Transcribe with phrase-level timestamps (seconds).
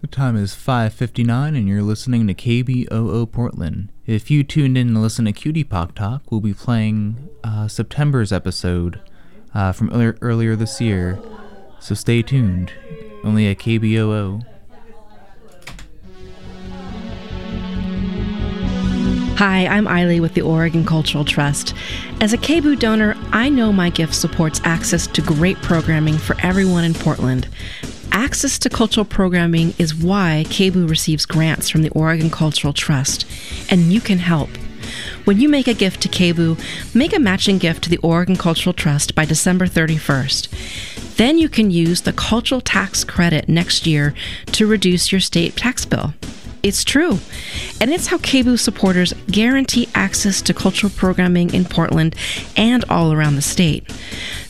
[0.00, 3.90] The time is 5:59 and you're listening to KBOO Portland.
[4.06, 8.32] If you tuned in to listen to Cutie Pop Talk, we'll be playing uh, September's
[8.32, 9.00] episode
[9.54, 11.18] uh, from earlier, earlier this year.
[11.80, 12.72] So stay tuned.
[13.24, 14.44] Only at KBOO.
[19.38, 21.72] Hi, I'm Eiley with the Oregon Cultural Trust.
[22.20, 26.82] As a KBOO donor, I know my gift supports access to great programming for everyone
[26.82, 27.46] in Portland.
[28.10, 33.26] Access to cultural programming is why KBOO receives grants from the Oregon Cultural Trust,
[33.70, 34.50] and you can help.
[35.24, 36.58] When you make a gift to KBOO,
[36.92, 41.14] make a matching gift to the Oregon Cultural Trust by December 31st.
[41.16, 44.14] Then you can use the cultural tax credit next year
[44.46, 46.14] to reduce your state tax bill.
[46.68, 47.18] It's true.
[47.80, 52.14] And it's how KBOO supporters guarantee access to cultural programming in Portland
[52.58, 53.90] and all around the state.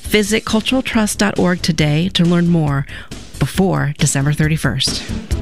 [0.02, 2.86] Visit culturaltrust.org today to learn more
[3.38, 5.37] before December 31st.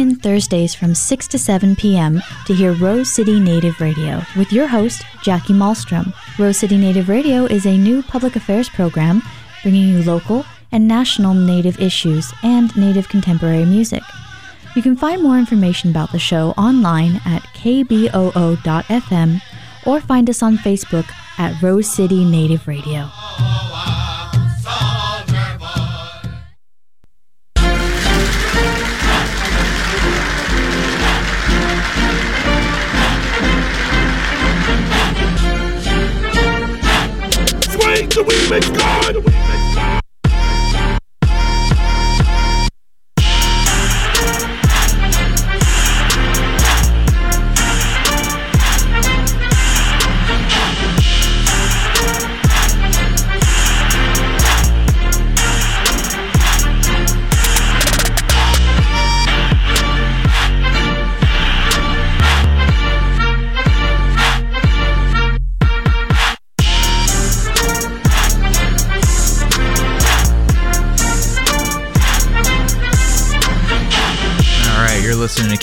[0.00, 2.22] In Thursdays from 6 to 7 p.m.
[2.46, 6.14] to hear Rose City Native Radio with your host, Jackie Malmstrom.
[6.38, 9.22] Rose City Native Radio is a new public affairs program
[9.62, 14.02] bringing you local and national Native issues and Native contemporary music.
[14.74, 19.42] You can find more information about the show online at kboo.fm
[19.86, 23.10] or find us on Facebook at Rose City Native Radio.
[38.20, 39.89] The remix god!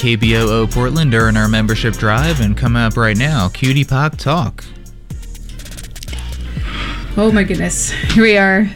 [0.07, 4.63] KBOO Portland during our membership drive and come up right now, Cutie Pop Talk.
[7.17, 7.89] Oh my goodness.
[7.89, 8.69] Here we are.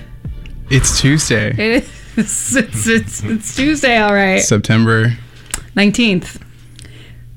[0.70, 1.86] It's Tuesday, It
[2.18, 4.42] is it's, it's, it's Tuesday, all right.
[4.42, 5.14] September.
[5.78, 6.42] 19th.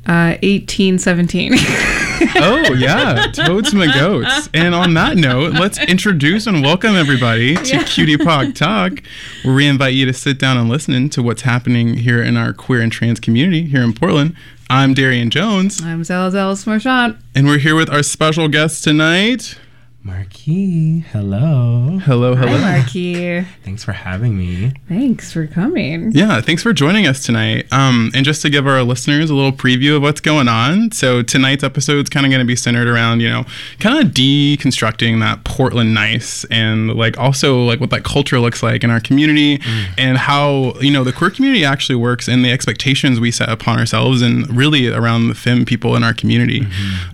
[0.09, 1.53] Uh 1817.
[2.37, 4.49] Oh yeah, toads my goats.
[4.55, 9.03] And on that note, let's introduce and welcome everybody to Cutie Pock Talk,
[9.43, 12.53] where we invite you to sit down and listen to what's happening here in our
[12.53, 14.35] queer and trans community here in Portland.
[14.71, 17.19] I'm Darian Jones, I'm Zalazal Marchand.
[17.35, 19.59] and we're here with our special guest tonight.
[20.07, 21.99] Marquis, hello.
[22.03, 22.59] Hello, hello.
[22.59, 23.41] Hi, Marky.
[23.65, 24.75] Thanks for having me.
[24.87, 26.13] Thanks for coming.
[26.13, 27.73] Yeah, thanks for joining us tonight.
[27.73, 30.93] Um, and just to give our listeners a little preview of what's going on.
[30.93, 33.47] So tonight's episode is kind of going to be centered around, you know,
[33.81, 38.85] kind of deconstructing that Portland nice and like also like what that culture looks like
[38.85, 39.59] in our community
[39.97, 43.79] and how, you know, the queer community actually works and the expectations we set upon
[43.79, 46.67] ourselves and really around the femme people in our community.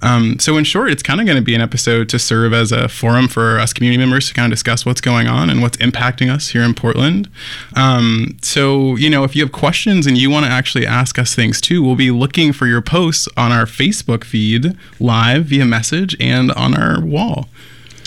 [0.02, 2.72] Um, so in short, it's kind of going to be an episode to serve as
[2.72, 5.76] a forum for us community members to kind of discuss what's going on and what's
[5.78, 7.28] impacting us here in Portland.
[7.76, 11.34] Um, so, you know, if you have questions and you want to actually ask us
[11.34, 16.16] things too, we'll be looking for your posts on our Facebook feed live via message
[16.20, 17.48] and on our wall.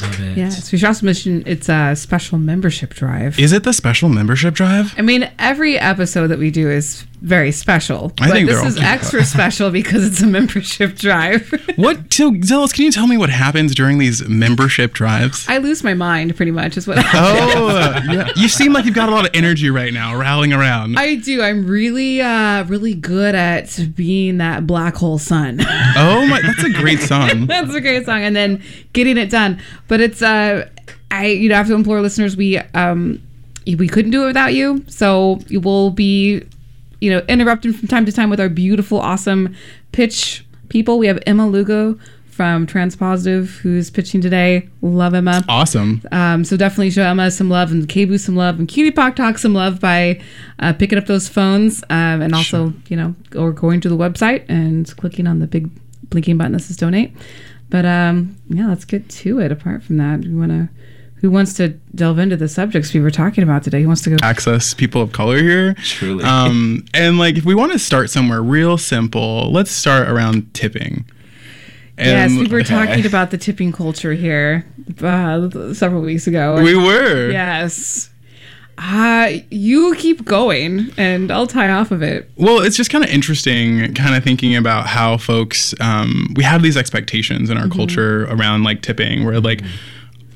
[0.01, 0.37] Love it.
[0.37, 3.39] Yeah, so we should also mention it's a special membership drive.
[3.39, 4.93] Is it the special membership drive?
[4.97, 8.11] I mean, every episode that we do is very special.
[8.19, 11.51] I but think this is extra special because it's a membership drive.
[11.75, 15.47] What, so, Zealous, can you tell me what happens during these membership drives?
[15.49, 17.53] I lose my mind pretty much is what happens.
[17.55, 18.29] Oh, yeah.
[18.35, 20.99] you seem like you've got a lot of energy right now, rattling around.
[20.99, 21.41] I do.
[21.41, 25.59] I'm really, uh, really good at being that black hole sun.
[25.95, 27.47] oh my, that's a great song.
[27.47, 28.21] That's a great song.
[28.21, 28.61] And then
[28.93, 29.59] getting it done.
[29.87, 30.69] But it's uh
[31.09, 33.21] I you know have to implore listeners we um
[33.65, 34.83] we couldn't do it without you.
[34.87, 36.43] So you will be
[37.03, 39.53] you know interrupted from time to time with our beautiful, awesome
[39.91, 40.97] pitch people.
[40.97, 44.69] We have Emma Lugo from Transpositive who's pitching today.
[44.81, 45.43] Love Emma.
[45.49, 46.01] Awesome.
[46.13, 49.37] Um, so definitely show Emma some love and KBOO some love and Cutie Pock Talk
[49.37, 50.21] some love by
[50.59, 54.45] uh, picking up those phones um, and also you know or going to the website
[54.47, 55.69] and clicking on the big
[56.09, 57.13] blinking button that says donate.
[57.69, 59.51] But um, yeah, let's get to it.
[59.51, 60.69] Apart from that, we want to.
[61.23, 63.81] Who wants to delve into the subjects we were talking about today?
[63.81, 64.17] Who wants to go?
[64.21, 65.73] access people of color here.
[65.75, 66.21] Truly.
[66.25, 71.05] Um, and like if we want to start somewhere real simple, let's start around tipping.
[71.97, 74.65] yes, we were talking about the tipping culture here
[75.01, 76.61] uh, several weeks ago.
[76.61, 77.31] We were.
[77.31, 78.09] Yes.
[78.77, 82.29] Uh, you keep going, and I'll tie off of it.
[82.35, 86.61] Well, it's just kind of interesting, kind of thinking about how folks um, we have
[86.63, 87.77] these expectations in our Mm-hmm.
[87.77, 89.61] culture around like tipping, where like.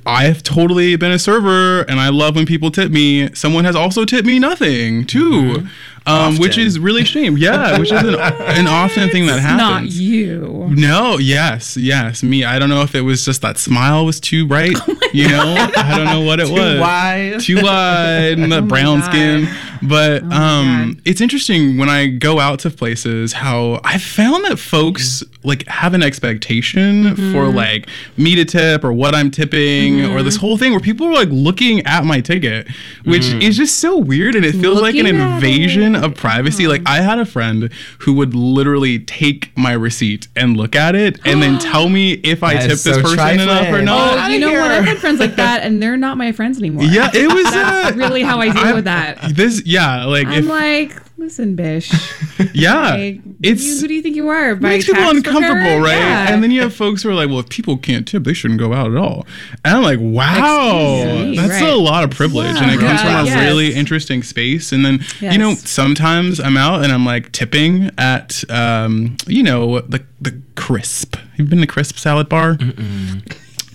[0.08, 3.34] I've totally been a server and I love when people tip me.
[3.36, 5.68] Someone has also tipped me nothing too, mm-hmm.
[6.08, 7.38] Um, which is really a shame.
[7.38, 9.60] Yeah, which is an, an often thing that happens.
[9.60, 10.68] Not you.
[10.70, 12.44] No, yes, yes, me.
[12.44, 14.78] I don't know if it was just that smile was too bright.
[15.14, 16.80] you know, I don't know what it was.
[16.80, 17.40] wide.
[17.42, 19.12] Too wide, and the brown God.
[19.12, 19.48] skin.
[19.82, 25.24] But um, it's interesting when I go out to places how I found that folks
[25.44, 27.88] like have an expectation for like
[28.18, 31.30] me to tip or what I'm tipping or this whole thing where people are like
[31.32, 32.68] looking at my ticket,
[33.06, 36.68] which is just so weird and it feels like an invasion of privacy.
[36.68, 41.20] Like I had a friend who would literally take my receipt and look at it
[41.26, 44.18] and then tell me if I tipped is this so person enough or not.
[44.18, 44.72] Oh, you know what?
[44.72, 46.84] I've had friends like that, and they're not my friends anymore.
[46.84, 49.18] Yeah, it was That's uh, really how I deal I'm- with that.
[49.36, 51.92] This, yeah, like I'm if like, listen, bish.
[52.54, 54.56] yeah, Like, it's you, who do you think you are?
[54.56, 55.82] My makes people uncomfortable, preparer?
[55.82, 55.92] right?
[55.98, 56.32] Yeah.
[56.34, 58.60] And then you have folks who are like, well, if people can't tip, they shouldn't
[58.60, 59.26] go out at all.
[59.66, 61.74] And I'm like, wow, Excuse me, that's right.
[61.74, 62.88] a lot of privilege, and it Yeah.
[62.88, 63.50] comes from a Yes.
[63.50, 64.72] really interesting space.
[64.72, 69.82] And then you know, sometimes I'm out and I'm like tipping at, um, you know,
[69.82, 71.16] the the crisp.
[71.36, 72.58] You've been to Crisp Salad Bar?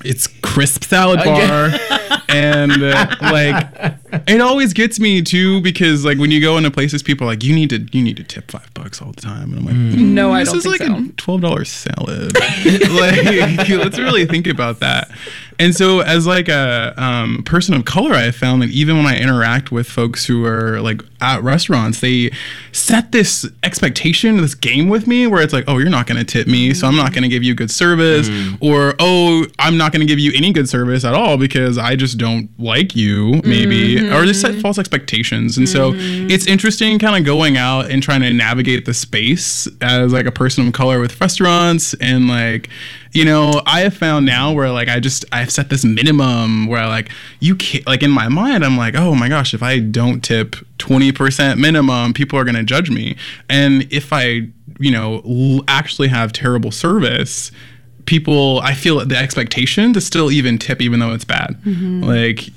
[0.04, 1.70] It's crisp salad bar,
[2.28, 7.02] and uh, like it always gets me too because like when you go into places,
[7.02, 9.52] people are like, you need to you need to tip five bucks all the time,
[9.52, 9.96] and I'm like, mm.
[10.08, 11.04] no, I this don't is think like so.
[11.04, 12.34] a twelve dollar salad.
[12.34, 15.10] like, let's really think about that.
[15.58, 19.06] And so, as like a um, person of color, I have found that even when
[19.06, 22.32] I interact with folks who are like at restaurants, they
[22.72, 26.24] set this expectation, this game with me, where it's like, oh, you're not going to
[26.24, 28.58] tip me, so I'm not going to give you good service, mm.
[28.60, 31.94] or oh, I'm not going to give you any good service at all because I
[31.94, 34.01] just don't like you, maybe, mm.
[34.10, 34.60] Or they set mm-hmm.
[34.60, 35.58] false expectations.
[35.58, 36.30] And so, mm-hmm.
[36.30, 40.32] it's interesting, kind of going out and trying to navigate the space as like a
[40.32, 42.68] person of color with restaurants and like
[43.12, 46.80] you know i have found now where like i just i've set this minimum where
[46.80, 47.10] I like
[47.40, 50.56] you can't like in my mind i'm like oh my gosh if i don't tip
[50.78, 53.16] 20% minimum people are going to judge me.
[53.48, 54.48] And if i
[54.80, 57.52] you know l- actually have terrible service
[58.06, 61.56] people i feel the expectation to still even tip even though it's bad.
[61.64, 62.02] Mm-hmm.
[62.02, 62.48] Like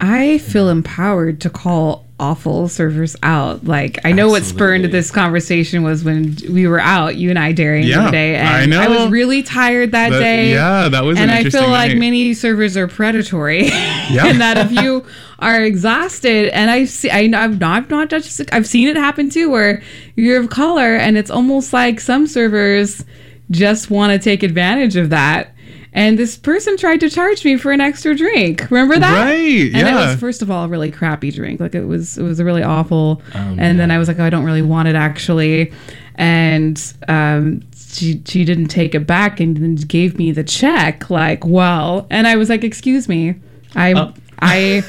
[0.00, 3.64] I feel empowered to call awful servers out.
[3.64, 7.52] Like I know what spurned this conversation was when we were out, you and I,
[7.52, 8.80] Darian, the Yeah, other day, and I know.
[8.80, 10.50] I was really tired that, That- day.
[10.52, 14.26] yeah, that was an and I feel like many servers are predatory, yeah.
[14.26, 15.04] and that if you
[15.38, 18.96] are exhausted, and I see, I know I've not, I've not just, I've seen it
[18.96, 19.82] happen too, where
[20.16, 23.04] you're of color, and it's almost like some servers
[23.50, 25.54] just want to take advantage of that.
[25.92, 28.70] And this person tried to charge me for an extra drink.
[28.70, 29.24] Remember that?
[29.26, 30.10] Right, And it yeah.
[30.10, 31.60] was first of all a really crappy drink.
[31.60, 33.22] Like it was it was a really awful.
[33.34, 35.72] Oh, and then I was like, oh, I don't really want it actually.
[36.16, 41.08] And um she she didn't take it back and then gave me the check.
[41.10, 43.34] Like, well, and I was like, excuse me,
[43.74, 44.12] I Oh.
[44.40, 44.82] I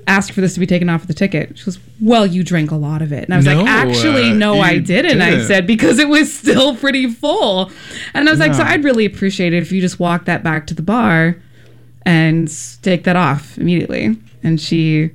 [0.06, 1.56] asked for this to be taken off the ticket.
[1.58, 3.24] She goes, well, you drank a lot of it.
[3.24, 5.22] And I was No, like, actually, uh, no, I didn't.
[5.22, 5.46] I didn't.
[5.46, 7.70] said because it was still pretty full.
[8.12, 10.66] And I was like, so I'd really appreciate it if you just walk that back
[10.68, 11.36] to the bar
[12.04, 12.50] and
[12.82, 14.16] take that off immediately.
[14.42, 15.10] And she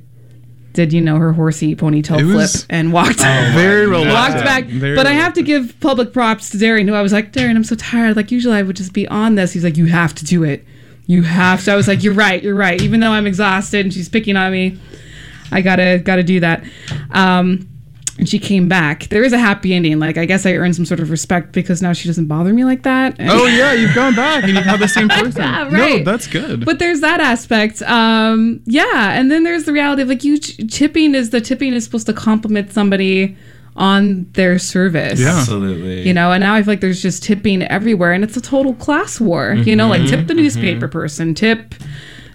[0.73, 3.19] did, you know, her horsey ponytail It flip and walked
[3.53, 4.65] very reluctant walked back.
[4.65, 7.55] Very but I have to give public props to Darren, who I was like, Darren,
[7.55, 8.15] I'm so tired.
[8.15, 9.53] Like usually I would just be on this.
[9.53, 10.65] He's like, you have to do it.
[11.09, 11.71] You have to.
[11.71, 12.41] I was like, you're right.
[12.43, 12.79] You're right.
[12.83, 14.77] Even though I'm exhausted and she's picking on me,
[15.51, 16.63] I gotta gotta do that.
[17.09, 17.67] Um,
[18.19, 19.07] and she came back.
[19.07, 19.97] There is a happy ending.
[19.97, 22.63] Like I guess I earned some sort of respect because now she doesn't bother me
[22.63, 23.15] like that.
[23.17, 25.71] And- oh yeah you've gone back and you've had the same person Yeah, right.
[25.71, 27.81] no that's good But there's that aspect.
[27.81, 31.73] Um, yeah, and then there's the reality of like you ch- tipping is the tipping
[31.73, 33.35] is supposed to compliment somebody
[33.75, 35.19] on their service.
[35.19, 35.39] Yeah.
[35.39, 36.07] Absolutely.
[36.07, 38.73] You know, and now I feel like there's just tipping everywhere, and it's a total
[38.75, 39.53] class war.
[39.53, 40.43] You know, like tip the mm-hmm.
[40.43, 40.91] newspaper mm-hmm.
[40.91, 41.73] person, tip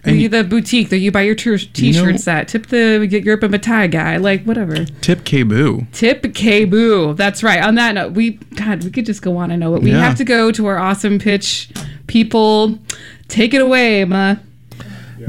[0.05, 3.53] the, the boutique that you buy your t- t-shirts at, tip the get Europe and
[3.53, 4.85] Matai guy, like whatever.
[4.85, 7.17] tip KBOO Tip KBOO.
[7.17, 7.63] That's right.
[7.63, 10.01] On that note, we God, we could just go on and know, but we Yeah.
[10.01, 11.71] have to go to our awesome pitch
[12.07, 12.79] people.
[13.29, 14.37] Take it away, Ma.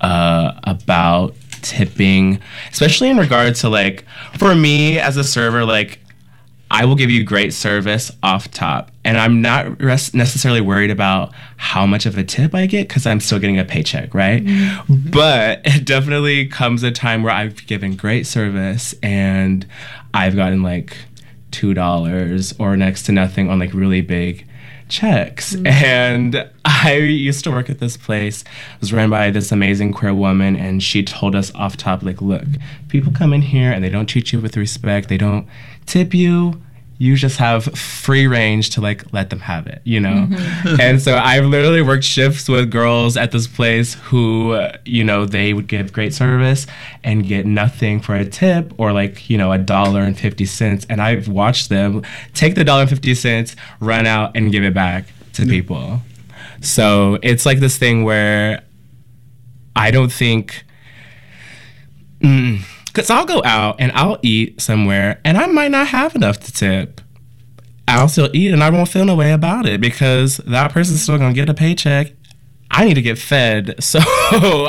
[0.00, 2.40] uh, about tipping
[2.72, 4.06] especially in regard to like
[4.38, 5.98] for me as a server like
[6.70, 11.32] i will give you great service off top and i'm not res- necessarily worried about
[11.56, 15.10] how much of a tip i get because i'm still getting a paycheck right mm-hmm.
[15.10, 19.66] but it definitely comes a time where i've given great service and
[20.12, 20.96] i've gotten like
[21.50, 24.46] two dollars or next to nothing on like really big
[24.88, 25.54] checks.
[25.54, 25.66] Mm-hmm.
[25.66, 28.42] And I used to work at this place.
[28.42, 32.22] It was run by this amazing queer woman, and she told us off top, like,
[32.22, 32.44] look,
[32.88, 35.08] people come in here and they don't treat you with respect.
[35.08, 35.46] They don't
[35.86, 36.60] tip you.
[36.96, 40.28] You just have free range to like let them have it, you know?
[40.80, 45.26] and so I've literally worked shifts with girls at this place who, uh, you know,
[45.26, 46.68] they would give great service
[47.02, 50.86] and get nothing for a tip or like, you know, a dollar and 50 cents.
[50.88, 54.72] And I've watched them take the dollar and 50 cents, run out and give it
[54.72, 56.00] back to people.
[56.60, 58.62] So it's like this thing where
[59.76, 60.64] I don't think.
[62.94, 66.52] Because I'll go out and I'll eat somewhere and I might not have enough to
[66.52, 67.00] tip.
[67.88, 71.18] I'll still eat and I won't feel no way about it because that person's still
[71.18, 72.12] gonna get a paycheck.
[72.70, 73.76] I need to get fed.
[73.82, 73.98] So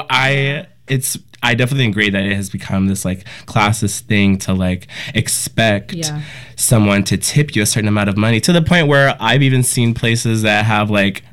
[0.10, 4.88] I it's I definitely agree that it has become this like classist thing to like
[5.14, 6.22] expect Yeah.
[6.56, 9.62] someone to tip you a certain amount of money to the point where I've even
[9.64, 11.24] seen places that have like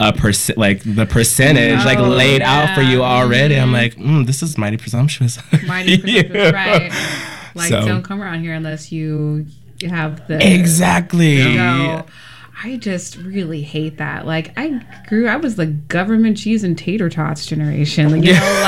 [0.00, 3.04] a percent like the percentage like Oh, laid out for you yeah.
[3.04, 3.56] already.
[3.56, 5.38] I'm like, mm, this is mighty presumptuous.
[5.66, 6.92] Mighty presumptuous, right?
[7.54, 9.46] Like, So- don't come around here unless you
[9.82, 11.42] have the Exactly.
[11.42, 12.06] So
[12.64, 14.26] I just really hate that.
[14.26, 18.10] Like I grew, I was the government cheese and tater tots generation.
[18.10, 18.64] Like, you know,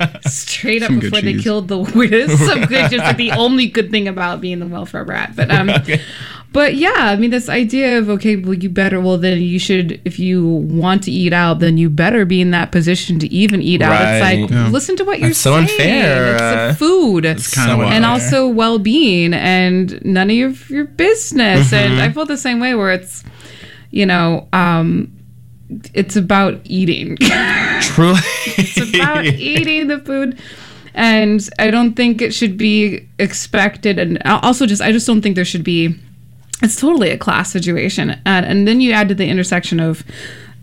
[0.00, 1.42] like straight up Some before they cheese.
[1.44, 2.38] killed the widows.
[2.38, 5.34] Some good, just like the only good thing about being the welfare rat.
[5.36, 5.70] But um,
[6.52, 10.00] but yeah, I mean this idea of okay, well you better, well then you should,
[10.04, 13.62] if you want to eat out, then you better be in that position to even
[13.62, 13.92] eat out.
[14.00, 14.68] It's like Yeah.
[14.68, 15.68] listen to what you're That's so saying.
[15.70, 16.32] unfair.
[16.34, 20.36] It's Uh, a food It's kind of So what and also well-being and none of
[20.36, 23.24] your your business and i feel the same way where it's
[23.90, 25.12] you know um
[25.94, 27.16] it's about eating
[27.80, 28.18] Truly.
[28.58, 30.38] it's about eating the food
[30.94, 35.34] and i don't think it should be expected and also just i just don't think
[35.36, 35.94] there should be
[36.62, 38.20] it's totally a class situation.
[38.24, 40.04] And, and then you add to the intersection of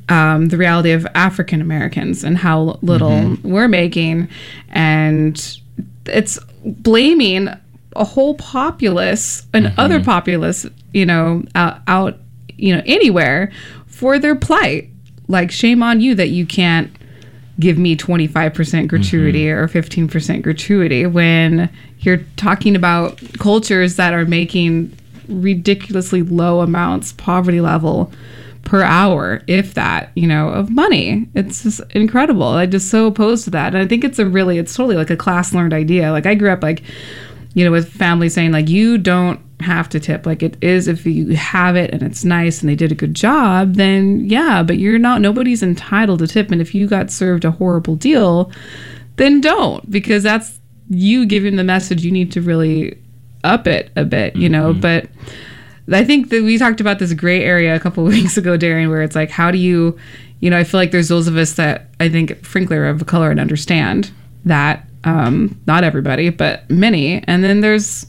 [0.08, 3.50] um, the reality of African Americans and how little mm-hmm.
[3.50, 4.28] we're making.
[4.70, 5.60] And
[6.06, 7.50] it's blaming
[7.96, 9.80] a whole populace and mm-hmm.
[9.80, 12.18] other populace, you know, out, out,
[12.58, 13.52] you know, anywhere
[13.88, 14.90] for their plight.
[15.28, 16.92] Like, shame on you that you can't
[17.60, 18.88] give me 25% mm-hmm.
[18.88, 24.96] gratuity or 15% gratuity when you're talking about cultures that are making
[25.30, 28.12] ridiculously low amounts poverty level
[28.64, 31.28] per hour if that you know of money.
[31.34, 32.44] It's just incredible.
[32.44, 33.74] I'm just so opposed to that.
[33.74, 36.12] And i think it's a really it's totally like a class learned idea.
[36.12, 36.84] Like i grew up like
[37.56, 40.26] you know with families saying like you don't have to tip.
[40.26, 43.14] Like it is if you have it and it's nice and they did a good
[43.14, 46.52] job then yeah but you're not nobody's entitled to tip.
[46.52, 48.52] And if you got served a horrible deal
[49.16, 50.60] then don't because that's
[50.90, 52.98] you giving the message you need to really
[53.44, 55.08] up it a bit you know but
[55.92, 58.90] I think that we talked about this gray area a couple of weeks ago, Darian,
[58.90, 59.98] where it's like, how do you,
[60.40, 63.06] you know, I feel like there's those of us that I think, frankly, are of
[63.06, 64.12] color and understand
[64.46, 64.86] that.
[65.06, 67.24] Um, not everybody, but many.
[67.24, 68.06] And then there's,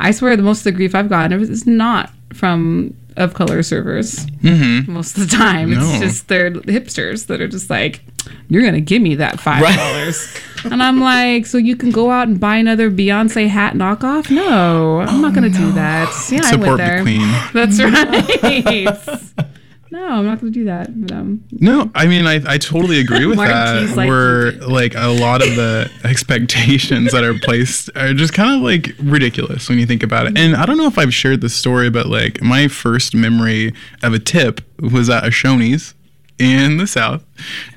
[0.00, 4.26] I swear, the most of the grief I've gotten is not from of color servers
[4.26, 4.90] mm-hmm.
[4.90, 5.72] most of the time.
[5.72, 8.02] It's just they're hipsters that are just like,
[8.48, 10.34] you're gonna give me that five dollars,
[10.64, 14.30] and I'm like, so you can go out and buy another Beyonce hat knockoff?
[14.30, 16.08] No, I'm not gonna do oh, that.
[16.30, 17.02] Yeah, I Support went the there.
[17.02, 17.30] queen.
[17.52, 19.46] That's right.
[19.90, 21.00] no, I'm not gonna do that.
[21.00, 23.96] But um, No, I mean, I, I totally agree with that.
[23.96, 28.62] like where like a lot of the expectations that are placed are just kind of
[28.62, 30.38] like ridiculous when you think about it.
[30.38, 34.14] And I don't know if I've shared this story, but like my first memory of
[34.14, 35.94] a tip was at a Shoney's
[36.38, 37.24] in the South.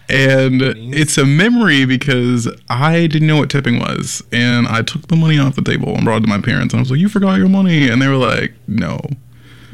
[0.09, 4.21] And it's a memory because I didn't know what tipping was.
[4.31, 6.73] And I took the money off the table and brought it to my parents.
[6.73, 7.89] And I was like, You forgot your money.
[7.89, 8.99] And they were like, No,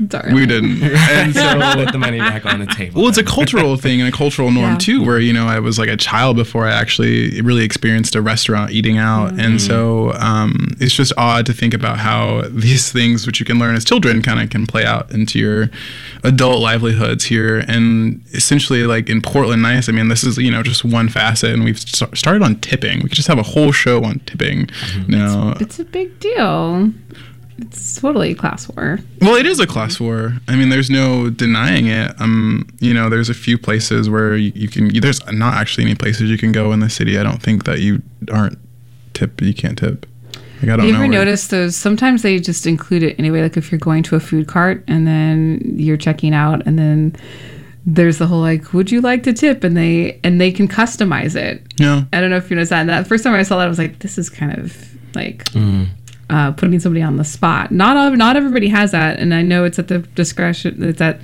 [0.08, 0.34] darn.
[0.34, 0.82] we didn't.
[1.10, 3.02] And so we Put the money back on the table.
[3.02, 4.78] well, it's a cultural thing and a cultural norm Yeah.
[4.78, 8.22] too, where you know I was like a child before I actually really experienced a
[8.22, 13.26] restaurant eating out, and so um, it's just odd to think about how these things,
[13.28, 15.70] which you can learn as children, kind of can play out into your
[16.24, 17.60] adult livelihoods here.
[17.68, 19.90] And essentially, like in Portland, nice.
[19.90, 22.98] I mean, this is you know just one facet, and we've st- started on tipping.
[22.98, 24.70] We could just have a whole show on tipping.
[25.08, 26.92] Now, It's a big deal.
[27.62, 29.00] It's totally a class war.
[29.22, 30.34] Well, it is a class war.
[30.48, 32.20] I mean, there's no denying it.
[32.20, 34.90] Um, you know, there's a few places where you, you can.
[35.00, 37.18] There's not actually any places you can go in the city.
[37.18, 38.58] I don't think that you aren't
[39.14, 39.42] tip.
[39.42, 40.06] You can't tip.
[40.62, 41.00] Like I don't you know.
[41.00, 41.76] ever noticed those?
[41.76, 43.42] Sometimes they just include it anyway.
[43.42, 47.16] Like if you're going to a food cart and then you're checking out, and then
[47.86, 51.36] there's the whole like, "Would you like to tip?" and they and they can customize
[51.36, 51.64] it.
[51.78, 52.04] Yeah.
[52.12, 52.82] I don't know if you noticed that.
[52.82, 55.46] And that first time I saw that, I was like, "This is kind of like
[56.30, 59.64] uh, putting somebody on the spot." Not all, not everybody has that, and I know
[59.66, 60.82] it's at the discretion.
[60.84, 61.20] It's at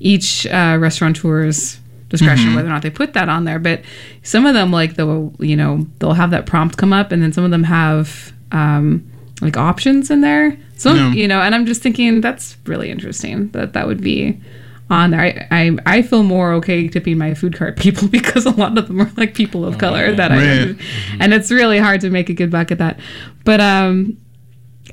[0.00, 3.58] each uh, restaurateur's discretion whether or not they put that on there.
[3.60, 3.82] But
[4.22, 7.32] some of them, like they'll you know they'll have that prompt come up, and then
[7.32, 9.08] some of them have um,
[9.40, 10.58] like options in there.
[10.76, 11.12] So Yeah.
[11.12, 14.40] you know, and I'm just thinking that's really interesting that that would be
[14.88, 15.20] on there.
[15.20, 18.88] I, I I feel more okay tipping my food cart people because a lot of
[18.88, 20.36] them are like people of color that I
[20.66, 20.76] Right.
[21.20, 22.98] and it's really hard to make a good buck at that.
[23.44, 24.16] But um,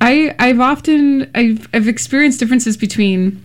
[0.02, 3.44] I I've often I've I've experienced differences between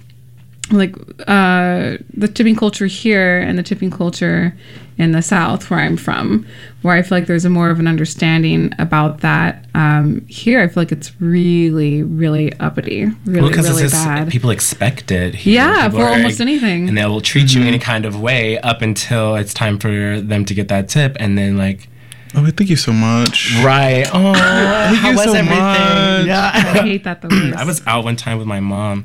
[0.71, 0.95] like
[1.29, 4.57] uh, the tipping culture here and the tipping culture
[4.97, 6.47] in the South, where I'm from,
[6.83, 9.67] where I feel like there's a more of an understanding about that.
[9.75, 14.31] Um, here, I feel like it's really, really uppity, really, Well, really bad.
[14.31, 15.35] people expect it.
[15.35, 15.55] here.
[15.55, 16.89] Yeah, People for almost anything.
[16.89, 20.45] and they will treat you any kind of way up until it's time for them
[20.45, 21.89] to get that tip, and then like,
[22.35, 23.55] Oh, thank you so much.
[23.63, 25.49] right, oh, how you was so everything?
[25.59, 26.27] much.
[26.27, 27.57] Yeah, I hate that the worst.
[27.59, 29.05] I was out one time with my mom,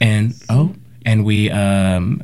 [0.00, 0.74] and oh,
[1.06, 2.22] and we um,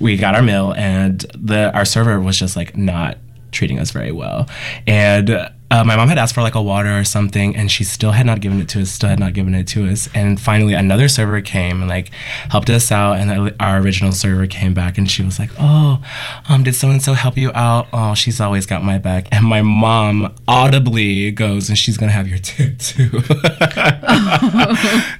[0.00, 3.18] we got our meal, and the our server was just like not
[3.52, 4.48] treating us very well,
[4.86, 5.30] and.
[5.30, 8.26] Uh, my mom had asked for like a water or something, and she still had
[8.26, 8.90] not given it to us.
[8.90, 10.08] Still had not given it to us.
[10.14, 12.10] And finally, another server came and like
[12.50, 13.16] helped us out.
[13.16, 16.04] And our original server came back, and she was like, "Oh,
[16.48, 17.88] um, did so and so help you out?
[17.92, 22.28] Oh, she's always got my back." And my mom audibly goes, "And she's gonna have
[22.28, 23.10] your tip too."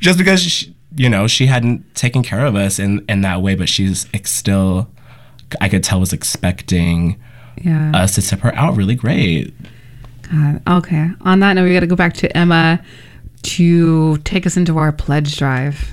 [0.01, 3.55] just because she, you know she hadn't taken care of us in in that way
[3.55, 4.89] but she's ex- still
[5.61, 7.21] i could tell was expecting
[7.63, 7.93] yeah.
[7.95, 9.55] us to tip her out really great
[10.31, 10.63] God.
[10.67, 11.11] Okay.
[11.23, 12.83] On that note, we got to go back to Emma
[13.43, 15.91] to take us into our pledge drive.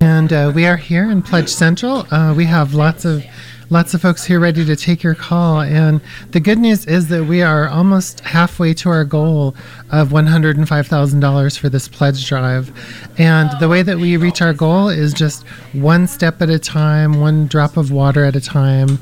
[0.00, 2.06] And uh, we are here in Pledge Central.
[2.12, 3.24] Uh, we have lots of
[3.70, 5.60] lots of folks here ready to take your call.
[5.60, 6.00] And
[6.30, 9.54] the good news is that we are almost halfway to our goal
[9.90, 12.72] of $105,000 for this pledge drive.
[13.18, 17.20] And the way that we reach our goal is just one step at a time,
[17.20, 18.98] one drop of water at a time,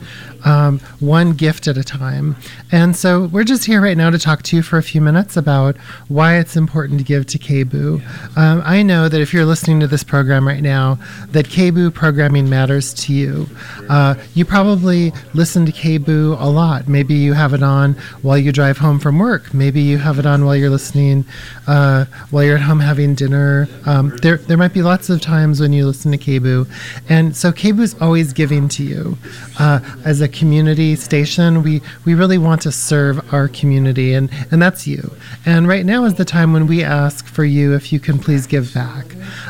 [0.47, 2.37] um, one gift at a time.
[2.73, 5.37] And so we're just here right now to talk to you for a few minutes
[5.37, 5.77] about
[6.09, 8.37] why it's important to give to KBOO.
[8.37, 12.49] Um, I know that if you're listening to this program right now, that KBOO programming
[12.49, 13.49] matters to you.
[13.91, 16.89] Uh, you probably listen to KBOO a lot.
[16.89, 19.53] Maybe you have it on while you drive home from work.
[19.53, 21.25] Maybe you have it on while you're listening
[21.67, 23.69] uh, while you're at home having dinner.
[23.85, 26.71] Um, there, there might be lots of times when you listen to KBOO.
[27.09, 29.19] And so KBOO is always giving to you.
[29.59, 34.61] Uh, as a community station, we, we really want to serve our community, and, and
[34.61, 35.11] that's you.
[35.45, 38.47] And right now is the time when we ask for you if you can please
[38.47, 39.07] give back.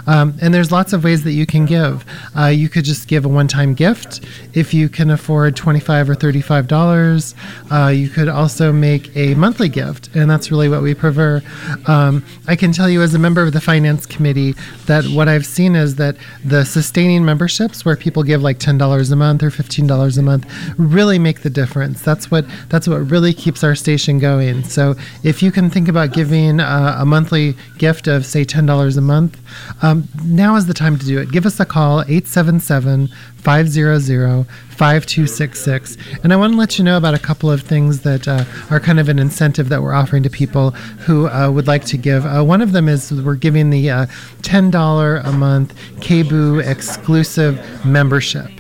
[0.07, 2.05] Um, and there's lots of ways that you can give.
[2.39, 6.15] Uh, you could just give a one time gift if you can afford 25 or
[6.15, 7.35] $35.
[7.71, 11.43] Uh, you could also make a monthly gift, and that's really what we prefer.
[11.87, 14.55] Um, I can tell you, as a member of the finance committee,
[14.87, 19.17] that what I've seen is that the sustaining memberships, where people give like $10 a
[19.17, 20.47] month or $15 a month,
[20.79, 22.03] really make the difference.
[22.03, 24.65] That's what that's what really keeps our station going.
[24.65, 29.01] So if you can think about giving uh, a monthly gift of say $10 a
[29.01, 29.41] month,
[29.83, 31.31] um, now is the time to do it.
[31.31, 33.09] Give us a call, 877
[33.39, 35.97] 500 5266.
[36.23, 38.79] And I want to let you know about a couple of things that uh, are
[38.79, 40.73] kind of an incentive that we're offering to people
[41.07, 42.27] who uh, would like to give.
[42.27, 44.07] Uh, one of them is we're giving the uh,
[44.43, 48.51] $10 a month KBOO exclusive membership.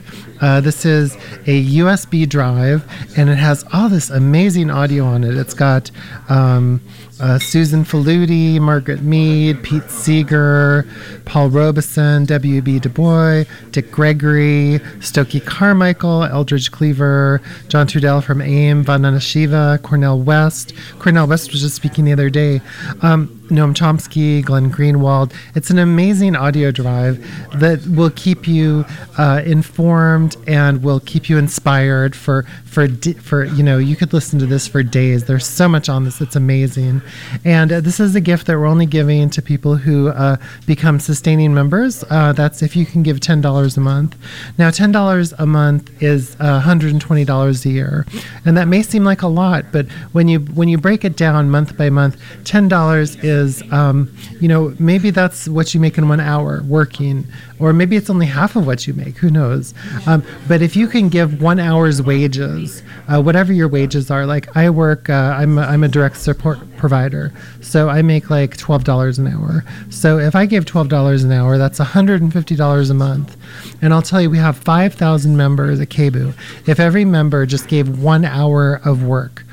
[0.40, 1.14] Uh, this is
[1.46, 2.84] a USB drive,
[3.16, 5.36] and it has all this amazing audio on it.
[5.36, 5.90] It's got
[6.28, 6.80] um,
[7.20, 10.86] uh, Susan Faludi, Margaret Mead, Pete Seeger,
[11.24, 12.80] Paul Robeson, W.B.
[12.80, 20.20] Du Bois, Dick Gregory, Stokely Carmichael, Eldridge Cleaver, John Trudell from AIM, Vandana Shiva, Cornel
[20.20, 20.74] West.
[20.98, 22.60] Cornel West was just speaking the other day.
[23.02, 25.32] Um, Noam Chomsky, Glenn Greenwald.
[25.54, 27.24] It's an amazing audio drive
[27.58, 28.84] that will keep you
[29.18, 32.88] uh, informed and will keep you inspired for for
[33.22, 35.24] for you know you could listen to this for days.
[35.24, 36.20] There's so much on this.
[36.20, 37.00] It's amazing,
[37.44, 41.00] and uh, this is a gift that we're only giving to people who uh, become
[41.00, 42.04] sustaining members.
[42.10, 44.16] Uh, that's if you can give ten dollars a month.
[44.58, 48.06] Now, ten dollars a month is uh, 120 dollars a year,
[48.44, 51.48] and that may seem like a lot, but when you when you break it down
[51.48, 53.96] month by month, ten dollars is is, um,
[54.40, 57.26] you know, maybe that's what you make in one hour working,
[57.58, 59.16] or maybe it's only half of what you make.
[59.18, 59.74] Who knows?
[60.06, 64.56] Um, but if you can give one hour's wages, uh, whatever your wages are, like
[64.56, 68.84] I work, uh, I'm, a, I'm a direct support provider, so I make like twelve
[68.84, 69.64] dollars an hour.
[69.90, 73.36] So if I give twelve dollars an hour, that's hundred and fifty dollars a month.
[73.82, 76.34] And I'll tell you, we have five thousand members at KBOO.
[76.66, 79.44] If every member just gave one hour of work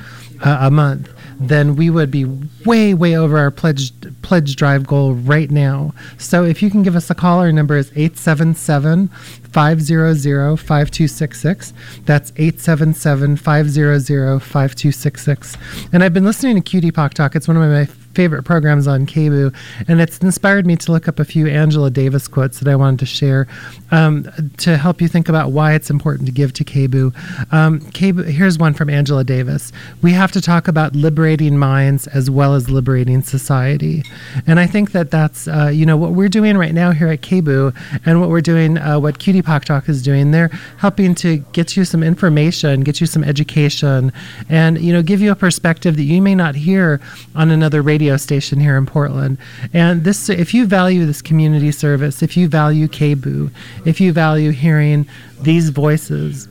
[0.41, 2.26] uh, a month, then we would be
[2.65, 3.91] way, way over our pledge
[4.22, 5.93] pledge drive goal right now.
[6.17, 11.74] So if you can give us a call, our number is 877 500 5266.
[12.06, 15.58] That's 877 500 5266.
[15.91, 17.36] And I've been listening to QT Pop Talk.
[17.36, 19.54] It's one of my favorite programs on KBOO,
[19.88, 22.99] and it's inspired me to look up a few Angela Davis quotes that I wanted
[22.99, 23.47] to share
[23.91, 27.13] um, to help you think about why it's important to give to KBOO.
[27.54, 27.82] Um.
[28.04, 29.71] Here's one from Angela Davis.
[30.02, 34.04] We have to talk about liberating minds as well as liberating society,
[34.45, 37.21] and I think that that's uh, you know what we're doing right now here at
[37.21, 37.73] KBOO,
[38.06, 40.32] and what we're doing, uh, what Cutie Pop Talk is doing.
[40.32, 44.12] They're helping to get you some information, get you some education,
[44.49, 46.99] and you know give you a perspective that you may not hear
[47.36, 49.38] on another radio radio station here in Portland.
[49.72, 53.50] And this, if you value this community service, if you value KBOO,
[53.86, 55.08] if you value hearing
[55.42, 56.50] these voices,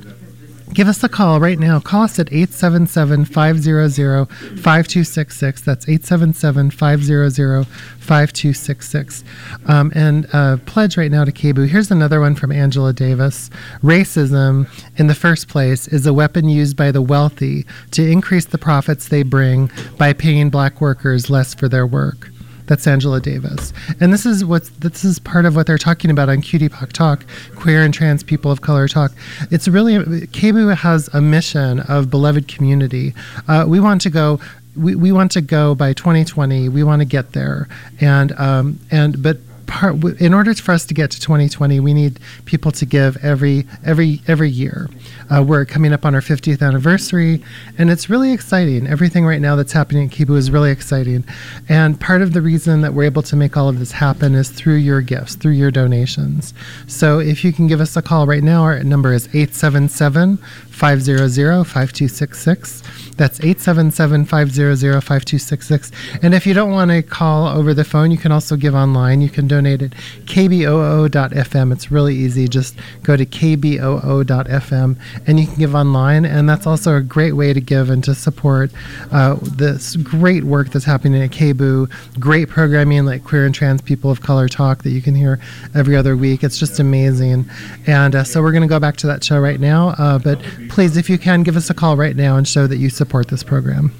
[0.72, 1.80] give us a call right now.
[1.80, 5.62] Call us at 877 500 5266.
[5.62, 9.24] That's 877 500 5266.
[9.66, 11.68] Um, and uh, pledge right now to KBOO.
[11.68, 13.50] Here's another one from Angela Davis.
[13.82, 18.58] Racism, in the first place, is a weapon used by the wealthy to increase the
[18.58, 22.31] profits they bring by paying black workers less for their work.
[22.66, 23.72] That's Angela Davis.
[24.00, 26.92] And this is what this is part of what they're talking about on QT Pop
[26.92, 27.24] Talk,
[27.56, 29.12] queer and trans people of color talk.
[29.50, 33.14] It's really KBOO has a mission of beloved community.
[33.48, 34.40] Uh, we want to go
[34.74, 37.68] we, we want to go by 2020 we want to get there
[38.00, 39.36] and um, and but
[39.72, 43.66] part in order for us to get to 2020 we need people to give every
[43.84, 44.90] every every year.
[45.30, 47.42] Uh, we're coming up on our 50th anniversary
[47.78, 48.86] and it's really exciting.
[48.86, 51.24] Everything right now that's happening at KBOO is really exciting.
[51.68, 54.50] And part of the reason that we're able to make all of this happen is
[54.50, 56.52] through your gifts through your donations.
[56.86, 61.64] So if you can give us a call right now our number is 877 500
[61.64, 62.82] 5266
[63.16, 68.18] that's 877 500 5266 and if you don't want to call over the phone you
[68.18, 69.20] can also give online.
[69.20, 69.90] You can donate at
[70.24, 72.48] kboo.fm it's really easy.
[72.48, 74.96] Just go to kboo.fm
[75.26, 76.24] and you can give online.
[76.24, 78.70] And that's also a great way to give and to support
[79.10, 84.10] uh, this great work that's happening at KBOO great programming like queer and trans people
[84.10, 85.40] of color talk that you can hear
[85.74, 86.42] every other week.
[86.42, 87.48] It's just amazing.
[87.86, 89.90] And uh, so we're going to go back to that show right now.
[89.98, 92.76] Uh, but please if you can give us a call right now and show that
[92.76, 93.92] you support this program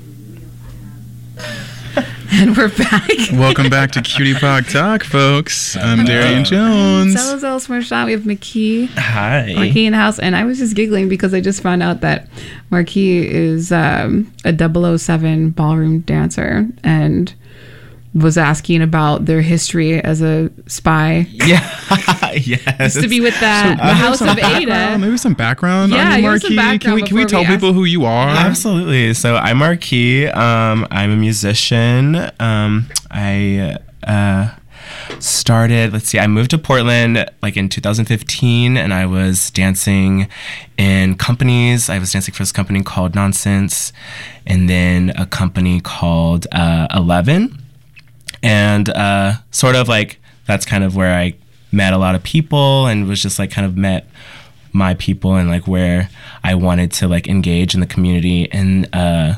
[2.35, 3.11] And we're back.
[3.33, 5.77] Welcome back to Cutie Pop Talk, folks.
[5.77, 7.15] I'm Darian Jones.
[7.15, 8.07] Zelazelle Smarshot.
[8.07, 8.89] We have McKee.
[8.89, 9.53] Hi.
[9.55, 10.19] Marquis in the house.
[10.19, 12.29] And I was just giggling because I just found out that
[12.71, 17.35] Marquis is um, a 007 ballroom dancer and
[18.15, 21.27] was asking about their history as a spy.
[21.31, 21.69] Yeah.
[22.47, 22.95] yes.
[22.95, 24.99] to be with that the House of Ada.
[24.99, 26.79] maybe some background Yeah, on you, give us some Marquis.
[26.79, 28.29] Can we, background can we tell we people who you are?
[28.29, 29.15] Absolutely.
[29.15, 30.27] So I'm Marquis.
[30.29, 32.31] Um, I'm a musician.
[32.41, 34.55] Um, I uh,
[35.19, 35.93] started.
[35.93, 36.19] Let's see.
[36.19, 40.29] I moved to Portland like in 2015, and I was dancing
[40.77, 41.89] in companies.
[41.89, 43.93] I was dancing for this company called Nonsense,
[44.47, 47.63] and then a company called uh, Eleven,
[48.43, 51.35] and uh, sort of like that's kind of where I
[51.73, 54.07] met a lot of people and was just like kind of met
[54.73, 56.09] my people and like where
[56.45, 58.51] I wanted to like engage in the community.
[58.53, 59.35] And uh,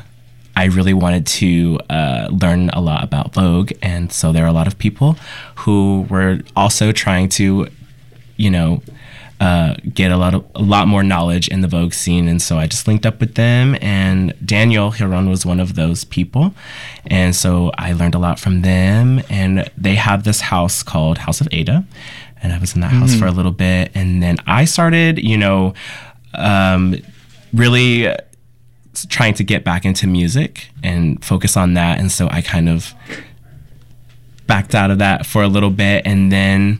[0.55, 3.71] I really wanted to uh, learn a lot about Vogue.
[3.81, 5.17] And so there are a lot of people
[5.55, 7.67] who were also trying to
[8.37, 8.81] you know
[9.39, 12.57] uh, get a lot of a lot more knowledge in the Vogue scene, and so
[12.57, 13.75] I just linked up with them.
[13.81, 16.53] And Daniel Hiron was one of those people,
[17.07, 19.21] and so I learned a lot from them.
[19.29, 21.83] And they have this house called House of Ada,
[22.45, 25.37] and I was in that house for a little bit, and then I started, you
[25.37, 25.73] know,
[26.33, 26.95] um,
[27.53, 28.07] really
[29.09, 31.99] trying to get back into music and focus on that.
[31.99, 32.93] And so I kind of
[34.47, 36.79] backed out of that for a little bit and then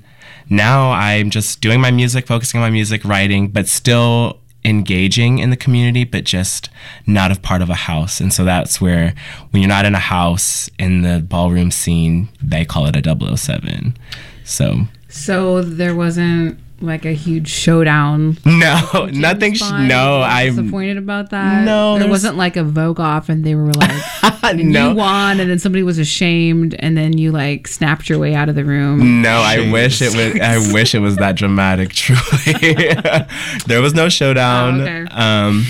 [0.49, 5.49] now I'm just doing my music, focusing on my music, writing, but still engaging in
[5.49, 6.69] the community, but just
[7.05, 8.19] not a part of a house.
[8.19, 9.13] And so that's where
[9.51, 13.97] when you're not in a house in the ballroom scene, they call it a 007.
[14.43, 14.81] So
[15.15, 18.37] So there wasn't like a huge showdown.
[18.45, 19.53] no, nothing.
[19.53, 21.63] Sh- no, I'm disappointed about that.
[21.63, 23.91] No, there there's- wasn't like a Vogue off, and they were like,
[24.43, 24.89] and no.
[24.89, 28.49] you won, and then somebody was ashamed, and then you like snapped your way out
[28.49, 29.21] of the room.
[29.21, 30.39] No, I wish it was.
[30.41, 31.89] I wish it was that dramatic.
[31.93, 32.93] Truly,
[33.67, 34.81] there was no showdown.
[34.81, 35.05] Oh, okay.
[35.11, 35.65] Um,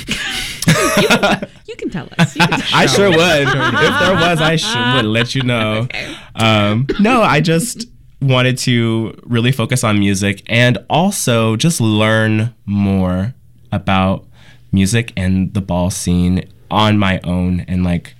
[1.67, 2.35] You can tell us.
[2.35, 3.19] You can I sure would.
[3.47, 5.87] if there was, I sure would let you know.
[6.35, 7.85] Um, no, I just
[8.25, 13.33] wanted to really focus on music and also just learn more
[13.71, 14.25] about
[14.71, 18.15] music and the ball scene on my own and like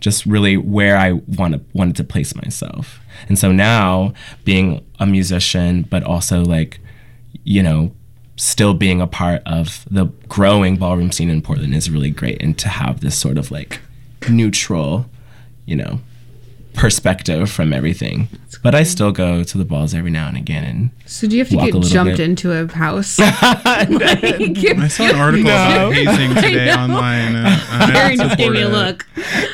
[0.00, 3.00] just really where I want wanted to place myself.
[3.28, 4.12] And so now
[4.44, 6.80] being a musician, but also like,
[7.44, 7.92] you know,
[8.36, 12.42] still being a part of the growing ballroom scene in Portland is really great.
[12.42, 13.80] And to have this sort of like
[14.28, 15.06] neutral,
[15.64, 16.00] you know,
[16.76, 18.28] perspective from everything.
[18.62, 21.44] But I still go to the balls every now and again and So do you
[21.44, 22.20] have to get jumped bit.
[22.28, 23.18] into a house?
[23.20, 27.36] I saw an article about hazing today online.
[27.36, 29.06] Uh, I Karen don't just gave me a look.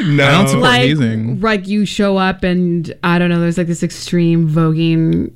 [0.03, 0.25] no.
[0.27, 1.41] I don't support Like, hazing.
[1.41, 3.41] like you show up and I don't know.
[3.41, 5.33] There's like this extreme voguing.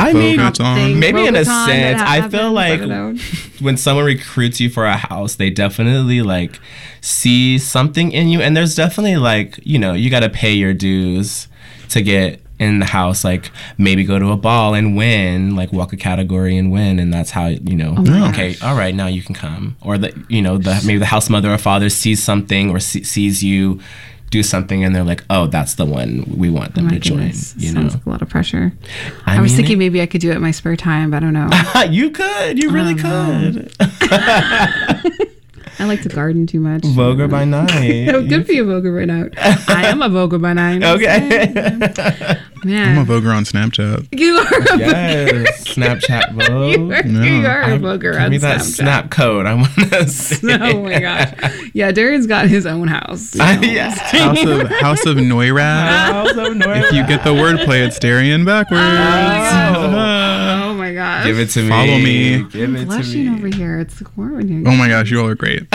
[0.00, 0.76] I mean, Vogue on.
[0.76, 2.80] thing, maybe in a sense, I feel like
[3.60, 6.60] when someone recruits you for a house, they definitely like
[7.00, 10.74] see something in you, and there's definitely like you know you got to pay your
[10.74, 11.48] dues
[11.90, 13.24] to get in the house.
[13.24, 17.12] Like maybe go to a ball and win, like walk a category and win, and
[17.12, 17.96] that's how you know.
[18.30, 21.28] okay, all right, now you can come, or the you know the maybe the house
[21.28, 23.80] mother or father sees something or see, sees you
[24.30, 27.00] do something, and they're like, oh, that's the one we want them oh My to
[27.00, 27.18] join.
[27.18, 28.72] goodness, You sounds know, like a lot of pressure.
[29.26, 31.18] I I, was thinking it- maybe I could do it in my spare time, but
[31.18, 31.50] I don't know.
[31.90, 33.72] you could, you really could.
[35.78, 36.84] I like to garden too much.
[36.84, 37.68] Vogue by night.
[37.82, 39.32] It could be a Vogue by night.
[39.68, 40.82] I am a Vogue by night.
[40.84, 42.36] Okay.
[42.64, 42.98] Man.
[42.98, 44.08] I'm a Voguer on Snapchat.
[44.18, 45.64] You are a yes.
[45.64, 46.92] Snapchat You Vogue.
[46.92, 49.46] are, you are a Vogue Give me that snap code.
[49.46, 50.46] I want to see.
[50.60, 51.32] Oh my gosh.
[51.74, 53.34] Yeah, Darian's got his own house.
[53.36, 53.60] you know.
[53.62, 53.98] yes.
[54.80, 55.88] House of Noirad.
[55.88, 56.84] House of Neurad.
[56.84, 58.82] If you get the wordplay, it's Darian backwards.
[60.70, 61.24] Oh my gosh.
[61.26, 61.68] Give it to me.
[61.68, 62.42] Follow me.
[62.44, 63.38] Give it to blushing me.
[63.38, 63.80] over here.
[63.80, 64.62] It's warm in here.
[64.66, 65.66] Oh my gosh, you all are great.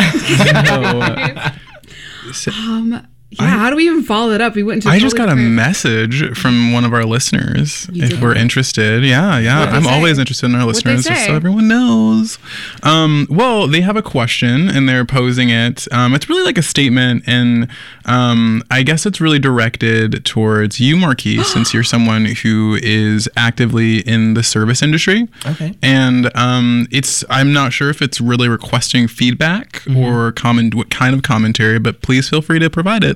[2.33, 4.55] So, Um, yeah, how do we even follow that up?
[4.55, 7.89] We went into I just got a message from one of our listeners.
[7.91, 8.21] You if did?
[8.21, 9.89] we're interested, yeah, yeah, I'm say?
[9.93, 12.37] always interested in our listeners, just so everyone knows.
[12.83, 15.91] Um, well, they have a question and they're posing it.
[15.91, 17.67] Um, it's really like a statement, and
[18.05, 23.99] um, I guess it's really directed towards you, Marquis, since you're someone who is actively
[23.99, 25.27] in the service industry.
[25.45, 25.75] Okay.
[25.81, 29.97] And um, it's I'm not sure if it's really requesting feedback Mm-hmm.
[29.97, 33.14] or comment what kind of commentary, but please feel free to provide it.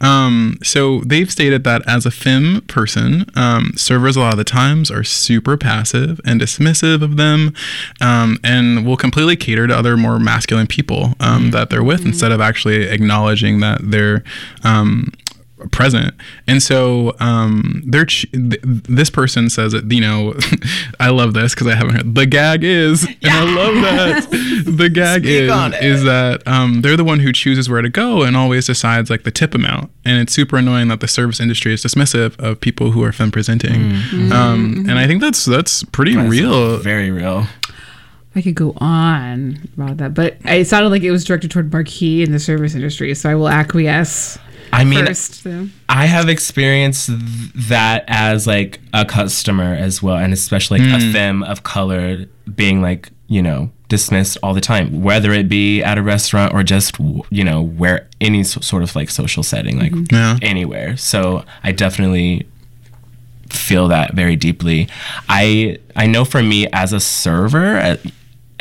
[0.00, 4.44] Um, so they've stated that as a fem person, um, servers a lot of the
[4.44, 7.54] times are super passive and dismissive of them,
[8.00, 12.32] um, and will completely cater to other more masculine people um, that they're with instead
[12.32, 14.22] of actually acknowledging that they're.
[15.72, 16.14] Present.
[16.46, 20.34] And so um they're ch- th- this person says that you know
[21.00, 24.64] i love this because i haven't heard the gag is and i love that.
[24.74, 28.22] The gag Speak on is that um they're the one who chooses where to go
[28.22, 29.90] and always decides like the tip amount.
[30.04, 33.30] And it's super annoying that the service industry is dismissive of people who are femme
[33.30, 33.92] presenting.
[34.32, 36.78] Um and i think that's that's pretty real.
[36.78, 37.46] Very real.
[38.36, 42.22] I could go on about that, but it sounded like it was directed toward Marquis
[42.24, 44.38] in the service industry, so I will acquiesce
[44.72, 45.42] I mean, first.
[45.42, 45.68] So.
[45.88, 51.12] I have experienced th- that as like a customer as well, and especially like a
[51.12, 55.98] femme of color being like you know dismissed all the time, whether it be at
[55.98, 56.96] a restaurant or just
[57.30, 60.38] you know where any so- sort of like social setting, like Yeah.
[60.42, 60.96] anywhere.
[60.96, 62.46] So I definitely
[63.50, 64.88] feel that very deeply.
[65.28, 67.96] I I know for me as a server, uh,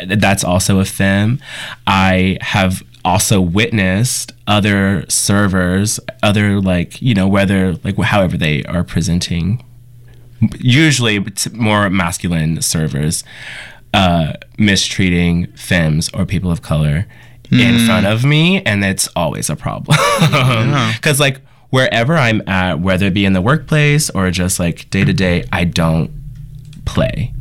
[0.08, 1.40] that's also a femme.
[1.88, 8.84] I have also witnessed other servers, other like you know whether like however they are
[8.84, 9.64] presenting,
[10.60, 13.24] usually more masculine servers,
[13.94, 17.06] uh, mistreating femmes or people of color
[17.52, 19.98] in front of me, and it's always a problem.
[20.96, 25.04] Because like wherever I'm at, whether it be in the workplace or just like day
[25.04, 26.12] to day, I don't
[26.86, 27.34] play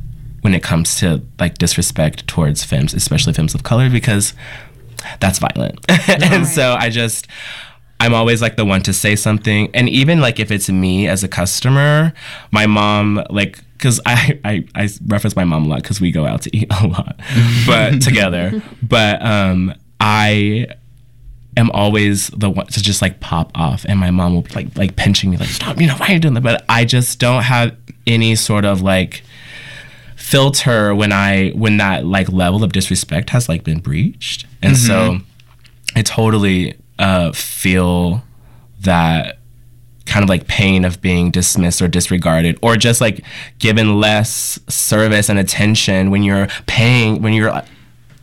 [0.43, 4.35] when it comes to like disrespect towards femmes, especially femmes of color, because
[5.21, 5.85] that's violent.
[6.09, 7.27] and so I just
[8.01, 9.71] I'm always like the one to say something.
[9.75, 12.13] And even like if it's me as a customer,
[12.51, 16.27] my mom like because I, I I reference my mom a lot because we go
[16.27, 17.21] out to eat a lot,
[17.67, 18.63] but together.
[18.83, 20.67] But um I
[21.57, 24.77] am always the one to just like pop off and my mom will be like
[24.77, 27.19] like pinching me like stop you know why are you doing that but i just
[27.19, 29.23] don't have any sort of like
[30.23, 34.47] filter when i when that like level of disrespect has like been breached.
[34.63, 35.19] And so
[35.97, 38.23] i totally uh feel
[38.83, 39.39] that
[40.07, 43.25] kind of like pain of being dismissed or disregarded or just like
[43.59, 47.63] given less service and attention when you're paying when you're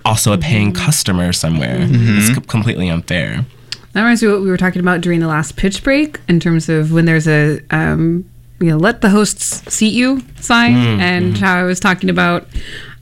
[0.05, 1.77] also a paying customer somewhere.
[1.81, 3.45] It's co- completely unfair.
[3.93, 6.39] That reminds me of what we were talking about during the last pitch break in
[6.39, 8.23] terms of when there's a um,
[8.59, 12.43] you know let the hosts seat you sign and how I was talking about.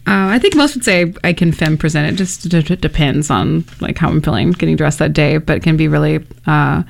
[0.05, 2.15] Uh, I think most would say I can femme present it.
[2.17, 5.63] Just d- d- depends on like how I'm feeling getting dressed that day, but it
[5.63, 6.83] can be really uh,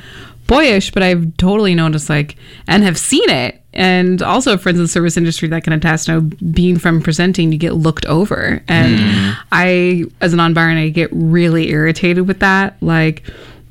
[0.46, 0.92] boyish.
[0.92, 2.36] But I've totally noticed like
[2.68, 6.08] and have seen it, and also friends in the service industry that can attest.
[6.08, 10.90] You know, being from presenting, you get looked over, and I, as a non-binary, I
[10.90, 12.76] get really irritated with that.
[12.84, 13.24] Like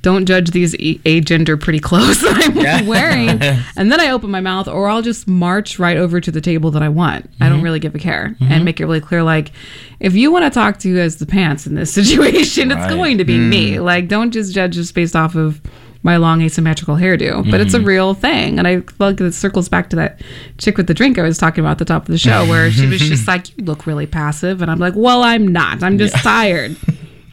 [0.06, 3.26] don't judge these e- agender pretty clothes that I'm wearing.
[3.76, 6.70] And then I open my mouth, or I'll just march right over to the table
[6.70, 7.28] that I want.
[7.40, 7.64] I don't mm-hmm.
[7.64, 8.52] really give a care mm-hmm.
[8.52, 9.50] and make it really clear like,
[9.98, 13.18] if you want to talk to you as the pants in this situation, it's going
[13.18, 13.48] to be mm.
[13.48, 13.80] me.
[13.80, 15.60] Like, don't just judge just based off of
[16.04, 17.88] my long asymmetrical hairdo, but it's a mm-hmm.
[17.88, 18.60] real thing.
[18.60, 20.20] And I feel like it circles back to that
[20.58, 22.70] chick with the drink I was talking about at the top of the show, where
[22.70, 24.62] she was just like, You look really passive.
[24.62, 25.82] And I'm like, Well, I'm not.
[25.82, 26.76] I'm just tired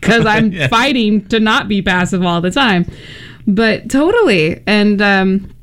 [0.03, 2.85] because I'm fighting to not be passive all the time.
[3.47, 4.61] But totally.
[4.67, 5.53] And, um,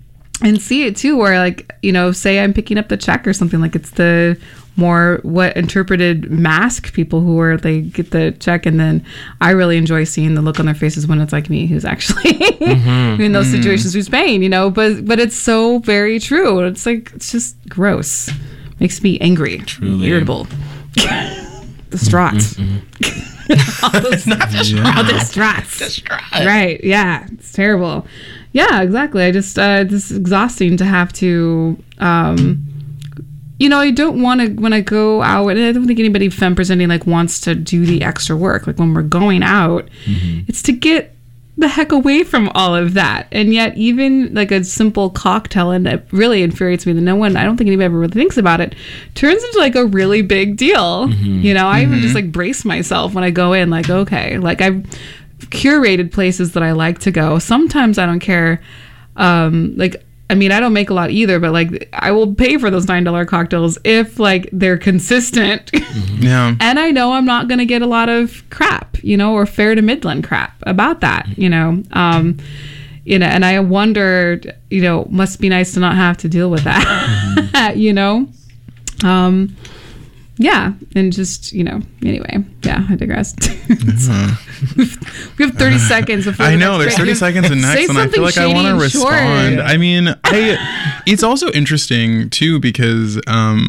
[0.43, 3.33] and see it too, where like, you know, say I'm picking up the check or
[3.33, 4.41] something like it's the
[4.77, 9.05] more what interpreted mask people who are they get the check and then
[9.41, 12.33] I really enjoy seeing the look on their faces when it's like me who's actually
[12.33, 13.21] mm-hmm.
[13.21, 13.57] in those mm.
[13.57, 16.61] situations who's paying, you know, but but it's so very true.
[16.61, 18.31] It's like it's just gross.
[18.79, 19.59] Makes me angry.
[19.59, 20.09] Truly.
[20.09, 20.47] Irritable.
[21.91, 22.57] Distraught.
[23.83, 24.27] All those
[24.97, 25.79] all distress.
[26.47, 26.83] Right.
[26.83, 27.27] Yeah.
[27.33, 28.07] It's terrible.
[28.53, 29.23] Yeah, exactly.
[29.23, 32.67] I just uh this is exhausting to have to um
[33.59, 36.31] you know, I don't want to when I go out, and I don't think anybody
[36.31, 38.67] femme presenting like wants to do the extra work.
[38.67, 39.87] Like when we're going out,
[40.49, 41.15] it's to get
[41.61, 43.29] the heck away from all of that.
[43.31, 47.37] And yet, even like a simple cocktail, and it really infuriates me that no one,
[47.37, 48.75] I don't think anybody ever really thinks about it,
[49.15, 51.09] turns into like a really big deal.
[51.43, 54.61] You know, I even just like brace myself when I go in, like, okay, like
[54.61, 54.85] I've
[55.39, 57.39] curated places that I like to go.
[57.39, 58.61] Sometimes I don't care.
[59.17, 62.57] Um, like, I mean, I don't make a lot either, but like, I will pay
[62.57, 65.71] for those nine dollar cocktails if like they're consistent.
[66.21, 66.55] Yeah.
[66.61, 69.47] and I know I'm not going to get a lot of crap, you know, or
[69.47, 71.83] fair to Midland crap about that, you know.
[71.93, 72.37] Um,
[73.07, 76.51] you know, and I wondered, you know, must be nice to not have to deal
[76.51, 78.29] with that, you know.
[79.03, 79.57] Um,
[80.41, 83.37] yeah, and just you know, anyway, yeah, I digress.
[83.69, 86.47] we have 30 seconds before.
[86.47, 88.47] I the know next there's 30 seconds in Say next, and I feel like I
[88.47, 89.13] want to and short.
[89.13, 89.61] respond.
[89.61, 93.69] I mean, I, it's also interesting too because um,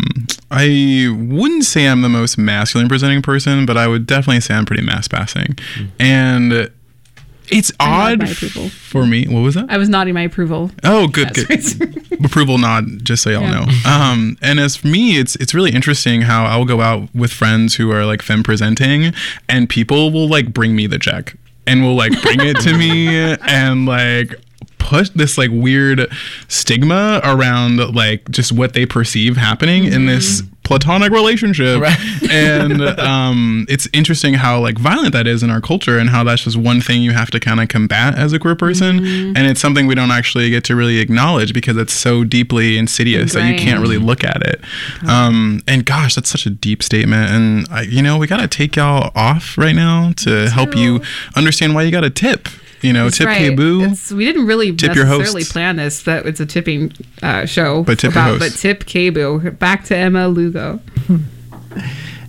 [0.50, 4.66] I wouldn't say I'm the most masculine presenting person, but I would definitely say I'm
[4.66, 5.58] pretty mass passing,
[6.00, 6.72] and
[7.52, 8.30] it's nod odd
[8.72, 9.26] for me.
[9.28, 9.66] What was that?
[9.70, 10.72] I was nodding my approval.
[10.84, 11.98] Oh, good, good.
[12.26, 13.66] Approval nod, just so y'all Yeah.
[13.66, 13.90] know.
[13.90, 17.76] Um, and as for me, it's it's really interesting how I'll go out with friends
[17.76, 19.14] who are like femme presenting,
[19.50, 21.36] and people will like bring me the check
[21.68, 23.08] and will like bring it to me
[23.48, 24.36] and like
[24.92, 26.12] put this like weird
[26.50, 31.82] stigma around like just what they perceive happening in this platonic relationship.
[31.82, 31.98] Right.
[32.32, 36.44] and um it's interesting how like violent that is in our culture and how that's
[36.44, 38.98] just one thing you have to kind of combat as a queer person.
[39.36, 43.34] And it's something we don't actually get to really acknowledge because it's so deeply insidious
[43.34, 44.62] that you can't really look at it.
[45.08, 47.32] Um and gosh that's such a deep statement.
[47.32, 51.02] And I, you know we gotta take y'all off right now to help you
[51.36, 52.48] understand why you got a tip
[52.82, 53.52] you know That's tip right.
[53.52, 53.82] KBOO.
[53.84, 57.84] It's- we didn't really Tip your necessarily plan this, that it's a tipping uh, show.
[57.84, 59.58] But tip your about, but tip KBOO.
[59.60, 60.80] Back to Emma Lugo.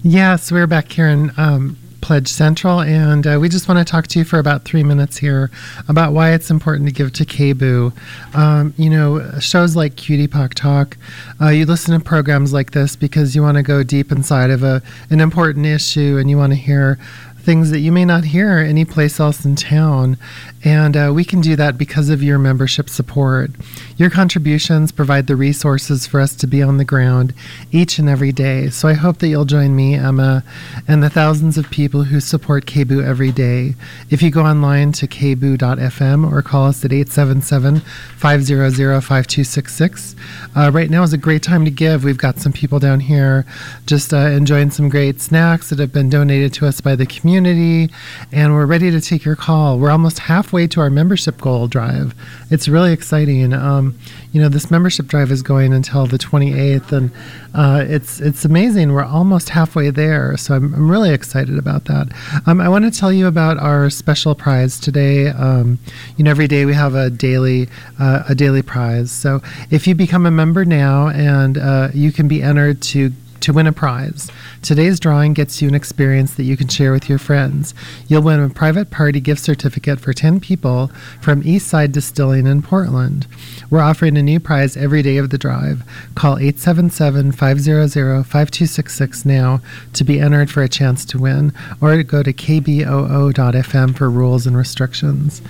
[0.05, 4.09] Yes, we're back here in um, Pledge Central, and uh, we just want to talk
[4.09, 5.49] to you for about three minutes here
[5.89, 7.93] about why it's important to give to KBOO.
[8.35, 10.97] Um, you know, shows like Cutie Pock Talk,
[11.41, 14.65] uh, you listen to programs like this because you want to go deep inside of
[14.65, 16.99] a, an important issue and you want to hear
[17.43, 20.17] things that you may not hear anyplace else in town.
[20.65, 23.51] And uh, we can do that because of your membership support.
[23.97, 27.35] Your contributions provide the resources for us to be on the ground
[27.73, 28.71] each and every day.
[28.71, 30.45] So I hope that you'll join me, Emma,
[30.87, 33.75] and the thousands of people who support KBOO every day.
[34.09, 40.17] If you go online to kboo.fm or call us at 877 500 5266,
[40.55, 42.05] uh, right now is a great time to give.
[42.05, 43.45] We've got some people down here
[43.87, 47.91] just uh, enjoying some great snacks that have been donated to us by the community,
[48.31, 49.79] and we're ready to take your call.
[49.79, 52.15] We're almost halfway to our membership goal drive.
[52.51, 53.53] It's really exciting.
[53.55, 53.99] Um,
[54.33, 57.11] you know, this membership drive is going until the 28th, and
[57.55, 58.93] uh, it's it's amazing.
[58.93, 62.13] We're almost halfway there, so I'm, I'm really excited about that.
[62.47, 65.29] Um, I want to tell you about our special prize today.
[65.29, 65.79] Um,
[66.17, 69.11] you know, every day we have a daily uh, a daily prize.
[69.11, 69.41] So
[69.71, 73.13] if you become a member now, and uh, you can be entered to
[73.43, 74.31] to win a prize.
[74.63, 77.75] Today's drawing gets you an experience that you can share with your friends.
[78.09, 80.91] You'll win a private party gift certificate for 10 people
[81.21, 83.27] from Eastside Distilling in Portland.
[83.71, 85.83] We're offering a new prize every day of the drive.
[86.15, 89.61] Call 877 500 5266 now
[89.93, 94.57] to be entered for a chance to win, or go to kboo.fm for rules and
[94.57, 95.43] restrictions.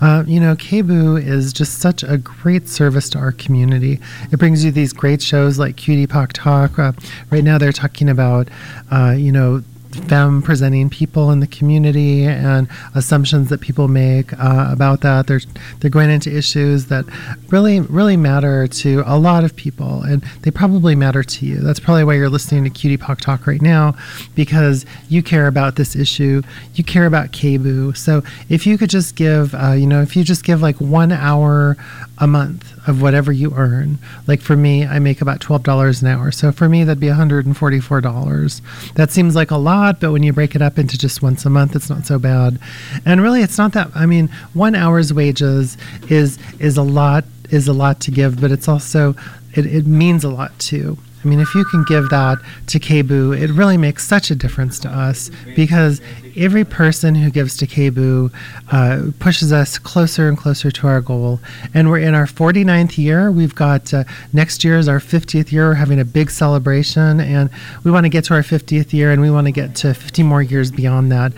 [0.00, 4.00] Uh, you know, KBOO is just such a great service to our community.
[4.30, 6.78] It brings you these great shows like Cutie Pock Talk.
[6.78, 6.92] Uh,
[7.40, 8.48] right now, they're talking about,
[8.90, 9.62] uh, you know,
[10.06, 15.26] femme presenting people in the community and assumptions that people make uh, about that.
[15.26, 15.40] They're
[15.80, 17.06] they're going into issues that
[17.48, 21.56] really really matter to a lot of people, and they probably matter to you.
[21.56, 23.96] That's probably why you're listening to Cutie Pock Talk right now,
[24.34, 26.42] because you care about this issue.
[26.74, 27.96] You care about KBOO.
[27.96, 31.10] So if you could just give, uh, you know, if you just give like one
[31.10, 31.76] hour
[32.20, 33.98] a month of whatever you earn.
[34.26, 36.30] Like for me, I make about $12 an hour.
[36.30, 38.92] So for me, that'd be $144.
[38.94, 41.50] That seems like a lot, but when you break it up into just once a
[41.50, 42.58] month, it's not so bad.
[43.06, 47.66] And really, it's not that, I mean, one hour's wages is, is a lot, is
[47.66, 49.14] a lot to give, but it's also,
[49.54, 50.98] it, it means a lot too.
[51.22, 54.78] I mean, if you can give that to KBOO, it really makes such a difference
[54.80, 56.00] to us because
[56.36, 58.32] every person who gives to KBOO
[58.70, 61.40] uh, pushes us closer and closer to our goal.
[61.74, 63.30] And we're in our 49th year.
[63.30, 65.68] We've got uh, next year is our 50th year.
[65.68, 67.50] We're having a big celebration, and
[67.84, 70.22] we want to get to our 50th year, and we want to get to 50
[70.22, 71.32] more years beyond that.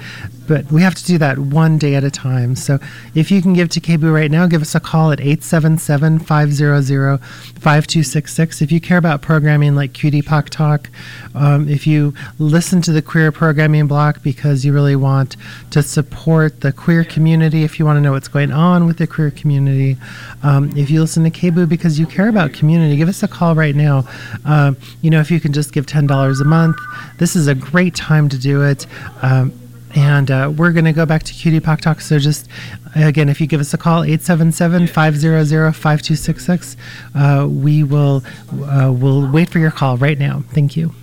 [0.48, 2.56] But we have to do that one day at a time.
[2.56, 2.78] So
[3.14, 7.20] if you can give to KBOO right now, give us a call at 877 500
[7.20, 8.60] 5266.
[8.60, 10.90] If you care about programming like Cutie Pock Talk,
[11.34, 15.36] um, if you listen to the queer programming block because you really want
[15.70, 19.06] to support the queer community, if you want to know what's going on with the
[19.06, 19.96] queer community,
[20.42, 23.54] um, if you listen to KBOO because you care about community, give us a call
[23.54, 24.06] right now.
[24.44, 26.76] Um, you know, if you can just give $10 a month,
[27.18, 28.86] this is a great time to do it.
[29.22, 29.52] Um,
[29.94, 32.00] and uh, we're going to go back to Cutie Pock Talk.
[32.00, 32.48] So just
[32.94, 36.76] again, if you give us a call, 877-500-5266,
[37.14, 38.22] uh, we will
[38.64, 40.42] uh, we'll wait for your call right now.
[40.52, 40.94] Thank you.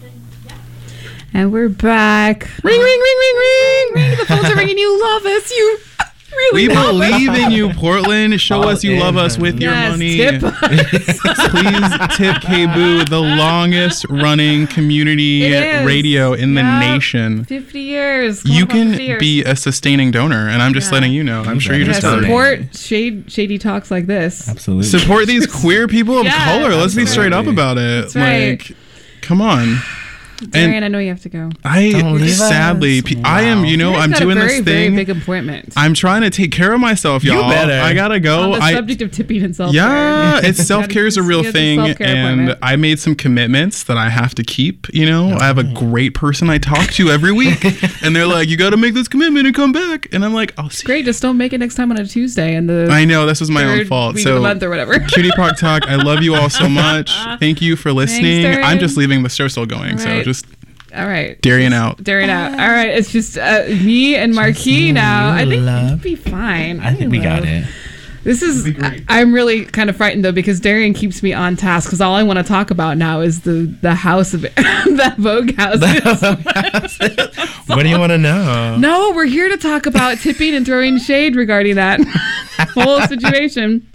[1.33, 2.49] And we're back.
[2.63, 4.17] Ring, ring, ring, ring, ring, ring.
[4.17, 4.77] The phones are ringing.
[4.77, 5.51] You love us.
[5.51, 5.77] You
[6.35, 6.91] really We love us.
[6.91, 8.41] believe in you, Portland.
[8.41, 10.17] Show us you love us with your money.
[10.17, 10.59] tip us.
[10.59, 15.51] Please tip KBOO, the longest running community
[15.85, 17.45] radio in the nation.
[17.45, 18.43] 50 years.
[18.45, 19.19] You on can years.
[19.19, 20.95] be a sustaining donor, and I'm just Yeah.
[20.95, 21.43] letting you know.
[21.43, 24.49] I'm sure you better just Yeah, support shade, shady talks like this.
[24.49, 24.87] Absolutely.
[24.87, 26.75] Support these queer people of Yeah, color.
[26.75, 28.01] Let's be straight up about it.
[28.01, 28.49] That's right.
[28.59, 28.71] Like,
[29.21, 29.77] come on.
[30.49, 31.49] Darian, I know you have to go.
[31.63, 33.03] I Don't leave sadly, us.
[33.05, 33.65] pe- I am.
[33.65, 34.95] You know, You guys I'm got doing a very, this very thing.
[34.95, 35.73] big appointment.
[35.75, 37.41] I'm trying to take care of myself, y'all.
[37.41, 37.49] y'all.
[37.49, 37.73] better.
[37.81, 38.43] I gotta go.
[38.53, 39.83] on the I, subject of tipping and self care.
[39.85, 42.59] yeah, it's self care is a real He has a thing, self-care and appointment.
[42.61, 44.87] I made some commitments that I have to keep.
[44.93, 47.63] You know, I have a great person I talk to every week,
[48.03, 50.53] and they're like, "You got to make this commitment and come back," and I'm like,
[50.57, 53.05] "I'll see." Great, just don't make it next time on a Tuesday and the I
[53.05, 54.17] know this was my own fault.
[54.19, 54.97] So, the month or whatever.
[55.09, 57.11] Cutie Pock Talk, I love you all so much.
[57.39, 58.45] Thank you for listening.
[58.63, 60.23] I'm just leaving the show still going, so Right.
[60.25, 60.28] just
[60.95, 61.39] All right.
[61.41, 62.03] Darian out.
[62.03, 62.51] Darian out.
[62.53, 62.89] All right.
[62.89, 65.31] It's just uh, me and Marquis now.
[65.31, 66.79] I think it'll be fine.
[66.79, 67.65] I think we got it.
[68.23, 68.67] This is.
[68.81, 72.15] I, I'm really kind of frightened though because Darian keeps me on task because all
[72.15, 75.79] I want to talk about now is the the house of the Vogue house.
[77.69, 78.77] What do you want to know?
[78.77, 81.99] no, we're here to talk about tipping and throwing shade regarding that
[82.73, 83.87] whole situation.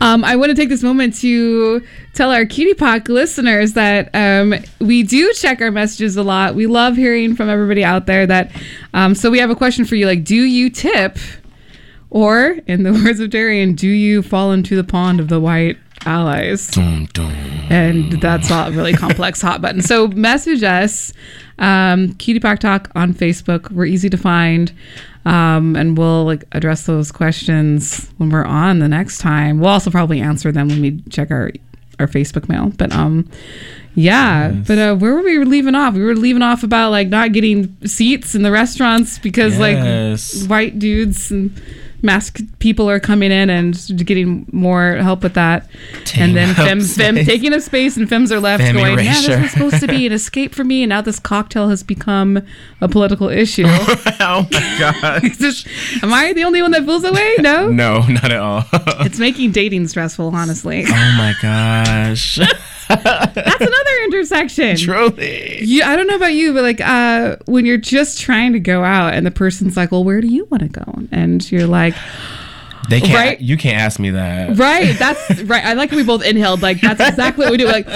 [0.00, 1.84] Um, I want to take this moment to
[2.14, 6.54] tell our Cutie Pock listeners that um, we do check our messages a lot.
[6.54, 8.26] We love hearing from everybody out there.
[8.26, 8.50] That
[8.94, 11.18] um, so we have a question for you: like, do you tip,
[12.10, 15.78] or in the words of Darian, do you fall into the pond of the white
[16.06, 16.68] allies?
[16.68, 17.32] Dun, dun.
[17.70, 19.82] and that's a really complex hot button.
[19.82, 21.12] So message us,
[21.58, 23.70] um, Cutie Pock Talk on Facebook.
[23.70, 24.72] We're easy to find,
[25.28, 29.60] um, and we'll like address those questions when we're on the next time.
[29.60, 31.50] We'll also probably answer them when we check our
[32.00, 32.72] our Facebook mail.
[32.78, 33.28] But um,
[33.94, 34.50] yeah.
[34.50, 35.94] But uh, where were we leaving off?
[35.94, 40.42] We were leaving off about like not getting seats in the restaurants because Yes.
[40.42, 41.50] like white dudes and
[42.02, 43.74] masked people are coming in and
[44.06, 45.68] getting more help with that.
[46.16, 49.20] and then Taking up Fem, taking up space and Fems are left Fem going, yeah,
[49.20, 50.82] this was supposed to be an escape for me.
[50.82, 52.40] And now this cocktail has become
[52.80, 53.64] a political issue.
[53.68, 55.22] oh my god.
[55.38, 55.66] This-
[56.02, 57.36] am I the only one that feels that way?
[57.40, 57.68] No?
[57.68, 58.64] No, not at all.
[59.04, 60.84] It's making dating stressful, honestly.
[60.86, 62.38] oh my gosh.
[62.88, 64.76] That's another intersection.
[64.76, 65.62] Truly.
[65.64, 68.82] You, I don't know about you, but like uh, when you're just trying to go
[68.84, 71.02] out and the person's like, well, where do you want to go?
[71.12, 71.94] And you're like,
[72.88, 73.14] They can't.
[73.14, 73.40] Right?
[73.40, 74.56] You can't ask me that.
[74.58, 75.64] right, that's right.
[75.64, 76.62] I like we both inhaled.
[76.62, 77.66] Like, that's exactly what we do.
[77.66, 77.86] Like,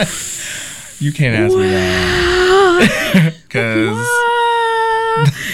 [1.00, 3.96] You can't ask me that because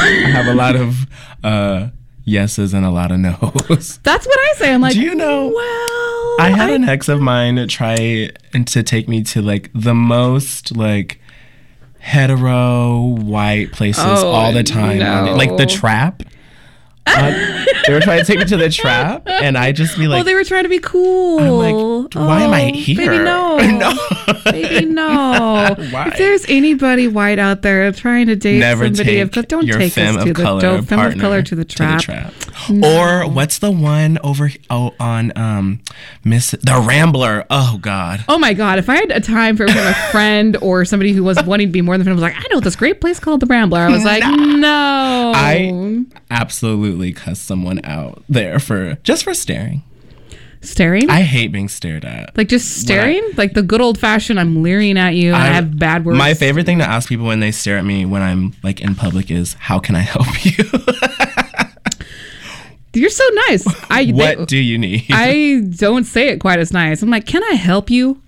[0.00, 1.06] I have a lot of
[1.44, 1.88] uh,
[2.24, 3.98] yeses and a lot of nos.
[4.02, 4.72] that's what I say.
[4.74, 5.48] I'm like, Do you know?
[5.54, 5.91] well,
[6.42, 10.76] I had an ex of mine try and to take me to like the most
[10.76, 11.20] like
[11.98, 15.34] hetero white places Oh, all the time, no.
[15.36, 16.22] like the trap.
[17.06, 20.20] Uh, they were trying to take me to the trap, and I just be like,
[20.20, 21.40] oh, they were trying to be cool.
[21.40, 22.96] I'm like, why am I Oh, here?
[23.10, 23.58] Baby, no.
[23.58, 23.94] no.
[24.44, 25.74] Baby, no.
[25.90, 26.08] Why?
[26.08, 29.98] If there's anybody white out there trying to date Never somebody, take of, don't take
[29.98, 32.32] us to the don't, femme of color to the trap.
[32.82, 35.80] Or what's the one over oh, on um
[36.24, 37.44] Miss the Rambler?
[37.50, 38.24] Oh God.
[38.28, 38.78] Oh my god!
[38.78, 41.82] If I had a time for a friend or somebody who was wanting to be
[41.82, 43.80] more than a friend, was like, I know this great place called the Rambler.
[43.80, 45.32] I was like, no.
[45.34, 46.04] I
[46.40, 49.82] absolutely cuss someone out there for just for staring.
[50.60, 51.10] staring.
[51.10, 52.36] I hate being stared at.
[52.36, 54.38] like just staring, like the good old fashioned.
[54.40, 55.32] I'm leering at you.
[55.32, 56.18] I, I- have bad words.
[56.18, 58.94] My favorite thing to ask people when they stare at me when I'm like in
[58.94, 60.64] public is, "How can I help you?
[62.94, 63.64] You're so nice.
[63.90, 67.02] I what do you need?" I don't say it quite as nice.
[67.02, 68.20] I'm like, can I help you?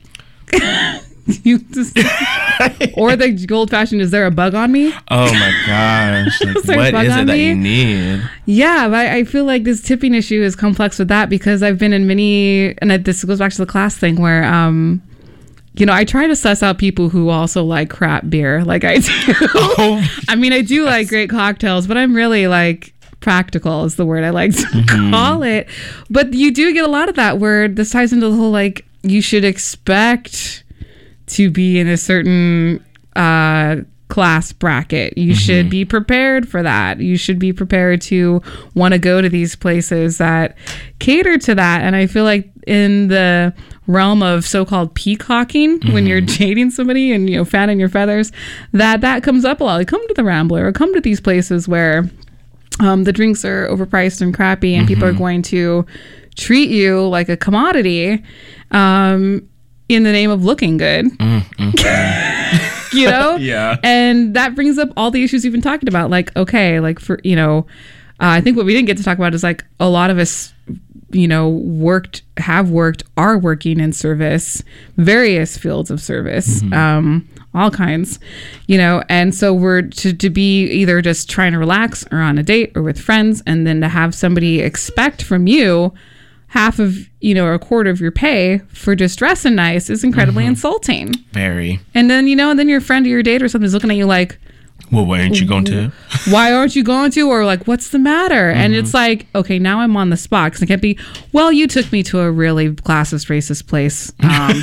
[1.42, 1.96] you just,
[2.96, 4.92] or the old fashioned, is there a bug on me?
[5.10, 6.40] Oh my gosh!
[6.44, 7.48] Like, Is there a what is it that me?
[7.48, 8.30] you need?
[8.46, 11.92] Yeah, but I feel like this tipping issue is complex with that because I've been
[11.92, 15.02] in many, and this goes back to the class thing where, um,
[15.74, 18.98] you know, I try to suss out people who also like crap beer, like I
[18.98, 19.08] do.
[19.54, 24.04] Oh, I mean, I do like great cocktails, but I'm really like practical is the
[24.04, 25.66] word I like to call it.
[26.10, 27.76] But you do get a lot of that word.
[27.76, 30.63] this ties into the whole like you should expect
[31.26, 32.84] to be in a certain
[33.16, 33.76] uh
[34.08, 35.16] class bracket.
[35.18, 37.00] You should be prepared for that.
[37.00, 38.42] You should be prepared to
[38.74, 40.56] want to go to these places that
[41.00, 41.82] cater to that.
[41.82, 43.52] And I feel like in the
[43.86, 48.32] realm of so-called peacocking when you're dating somebody and you know fanning your feathers
[48.72, 51.20] that that comes up a lot like come to the rambler or come to these
[51.20, 52.08] places where
[52.80, 55.84] um, the drinks are overpriced and crappy and people are going to
[56.34, 58.24] treat you like a commodity
[58.70, 59.46] um,
[59.88, 61.06] in the name of looking good.
[62.92, 63.36] You know?
[63.40, 63.76] Yeah.
[63.82, 66.10] and that brings up all the issues you've been talking about.
[66.10, 67.66] Like okay like for you know
[68.20, 70.18] uh, i think what we didn't get to talk about is like a lot of
[70.18, 70.54] us
[71.10, 74.62] you know worked have worked are working in service
[74.96, 78.18] various fields of service um all kinds
[78.66, 79.02] you know?
[79.08, 82.72] And so we're to, to be either just trying to relax or on a date
[82.74, 85.92] or with friends and then to have somebody expect from you
[86.54, 90.04] half of you know or a quarter of your pay for just dressing nice is
[90.04, 90.50] incredibly mm-hmm.
[90.50, 91.80] insulting very.
[91.94, 93.90] and then you know, and then your friend or your date or something is looking
[93.90, 94.38] at you like,
[94.92, 95.90] Well, why aren't you going to?
[96.28, 99.80] "Why aren't you going to?" Or like, "What's the matter?" And it's like, okay, now
[99.80, 100.98] I'm on the spot because I can't be.
[101.32, 104.62] Well, you took me to a really classist, racist place, um,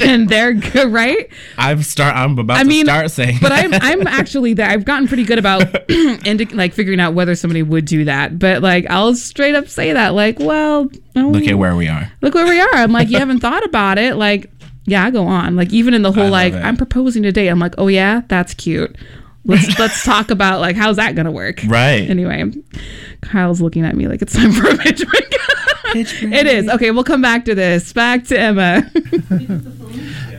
[0.02, 1.28] and they're good, right?
[1.58, 2.14] I'm start.
[2.16, 3.38] I'm about I to mean, start saying.
[3.42, 4.68] but I'm I'm actually there.
[4.68, 8.38] I've gotten pretty good about indi- like figuring out whether somebody would do that.
[8.38, 12.10] But like, I'll straight up say that, like, well, look at where we are.
[12.22, 12.74] look where we are.
[12.74, 14.16] I'm like, you haven't thought about it.
[14.16, 14.50] Like,
[14.86, 15.56] yeah, I go on.
[15.56, 16.62] Like, even in the whole like, it.
[16.62, 17.48] I'm proposing to date.
[17.48, 18.96] I'm like, oh yeah, that's cute.
[19.44, 21.60] Let's let's talk about like how's that gonna work.
[21.66, 22.08] Right.
[22.08, 22.52] Anyway,
[23.22, 25.34] Kyle's looking at me like it's time for a pitch break.
[25.94, 26.90] It is okay.
[26.90, 27.92] We'll come back to this.
[27.92, 28.90] Back to Emma.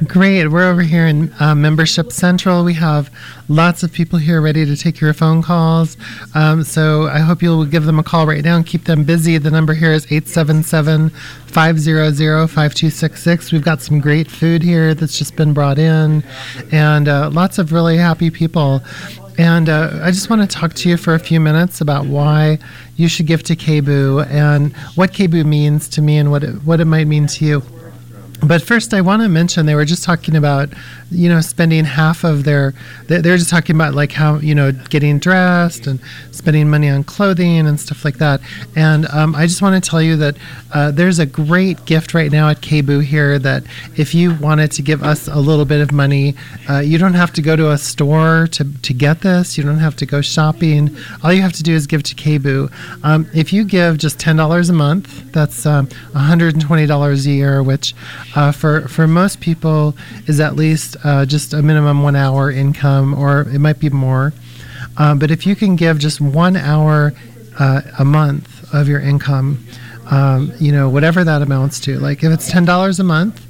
[0.05, 0.47] Great.
[0.47, 2.63] We're over here in uh, Membership Central.
[2.63, 3.09] We have
[3.49, 5.97] lots of people here ready to take your phone calls.
[6.35, 9.37] Um, so I hope you'll give them a call right now and keep them busy.
[9.39, 13.51] The number here is 877 500 5266.
[13.51, 16.23] We've got some great food here that's just been brought in
[16.71, 18.81] and uh, lots of really happy people.
[19.37, 22.57] And uh, I just want to talk to you for a few minutes about why
[22.95, 26.79] you should give to KBOO and what KBOO means to me and what it, what
[26.79, 27.63] it might mean to you.
[28.43, 30.69] But first, I want to mention they were just talking about,
[31.11, 32.73] you know, spending half of their.
[33.07, 35.99] they- They're just talking about like how you know getting dressed and
[36.31, 38.39] spending money on clothing and stuff like that.
[38.75, 40.35] And um, I just want to tell you that
[40.73, 43.63] uh, there's a great gift right now at KBOO here that
[43.95, 46.35] if you wanted to give us a little bit of money,
[46.69, 49.57] uh, you don't have to go to a store to to get this.
[49.57, 50.95] You don't have to go shopping.
[51.23, 52.71] All you have to do is give to KBOO.
[53.03, 57.95] Um, if you give just ten dollars a month, that's um, $120 a year, which
[58.37, 59.95] uh, for for most people
[60.27, 64.31] is at least uh, just a minimum one hour income, or it might be more.
[64.95, 67.13] Uh, but if you can give just one hour
[67.59, 69.65] uh, a month of your income,
[70.11, 73.43] um, you know whatever that amounts to, like if it's ten dollars a month.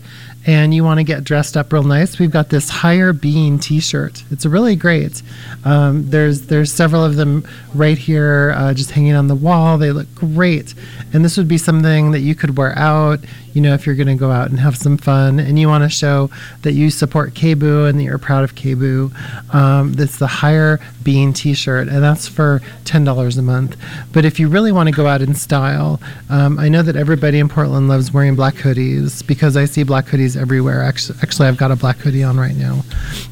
[0.46, 2.20] And you want to get dressed up real nice?
[2.20, 4.24] We've got this higher being T-shirt.
[4.32, 5.22] It's really great.
[5.66, 9.78] Um, there's there's several of them right here, uh, just hanging on the wall.
[9.78, 10.74] They look great,
[11.12, 13.20] and this would be something that you could wear out.
[13.58, 15.84] You know, if you're going to go out and have some fun, and you want
[15.84, 16.30] to show
[16.62, 19.12] that you support KBOO and that you're proud of KBOO,
[19.52, 23.76] um, that's the higher being T-shirt, and that's for ten dollars a month.
[24.14, 26.00] But if you really want to go out in style,
[26.30, 30.06] um, I know that everybody in Portland loves wearing black hoodies because I see black
[30.06, 30.84] hoodies everywhere.
[30.84, 32.84] Actually, actually, I've got a black hoodie on right now.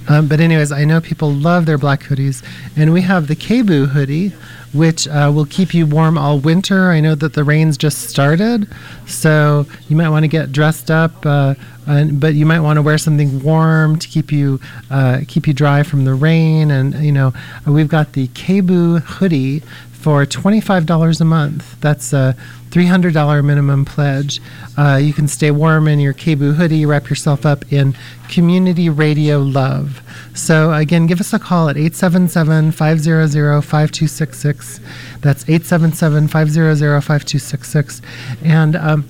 [0.09, 2.43] Um, but anyways, I know people love their black hoodies,
[2.75, 4.33] and we have the KBOO hoodie,
[4.75, 6.91] which uh, will keep you warm all winter.
[6.91, 8.67] I know that the rains just started,
[9.07, 11.55] so you might want to get dressed up, uh,
[11.87, 14.59] and, but you might want to wear something warm to keep you
[14.89, 16.71] uh, keep you dry from the rain.
[16.71, 17.33] And you know,
[17.67, 19.61] uh, we've got the KBOO hoodie
[19.91, 21.81] for $25 a month.
[21.81, 22.35] That's a
[22.75, 24.41] $300 minimum pledge.
[24.77, 27.95] Uh, you can stay warm in your KBOO hoodie, wrap yourself up in
[28.27, 30.01] community radio love.
[30.33, 34.81] So, again, give us a call at 877 500 5266.
[35.21, 38.01] That's 877 500 5266.
[38.43, 39.07] And um,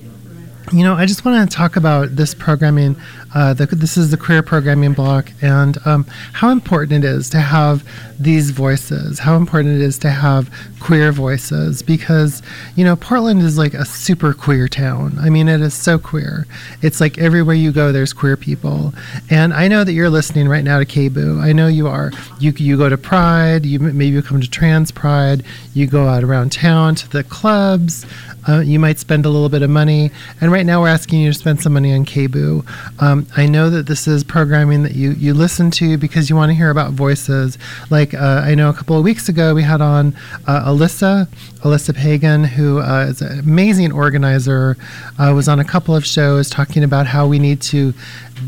[0.72, 2.96] you know, I just want to talk about this programming.
[3.34, 7.40] Uh, the, this is the queer programming block, and um, how important it is to
[7.40, 7.86] have
[8.18, 9.18] these voices.
[9.18, 10.50] How important it is to have
[10.80, 12.42] queer voices, because
[12.76, 15.18] you know, Portland is like a super queer town.
[15.20, 16.46] I mean, it is so queer.
[16.82, 18.94] It's like everywhere you go, there's queer people,
[19.30, 21.40] and I know that you're listening right now to KBOO.
[21.40, 22.10] I know you are.
[22.40, 23.66] You you go to Pride.
[23.66, 25.44] You maybe you come to Trans Pride.
[25.74, 28.06] You go out around town to the clubs.
[28.48, 30.10] Uh, you might spend a little bit of money.
[30.40, 32.64] And right now, we're asking you to spend some money on KBOO.
[33.00, 36.50] Um, I know that this is programming that you, you listen to because you want
[36.50, 37.58] to hear about voices.
[37.90, 40.14] Like uh, I know a couple of weeks ago, we had on
[40.46, 41.28] uh, Alyssa,
[41.60, 44.76] Alyssa Pagan, who uh, is an amazing organizer,
[45.18, 47.92] uh, was on a couple of shows talking about how we need to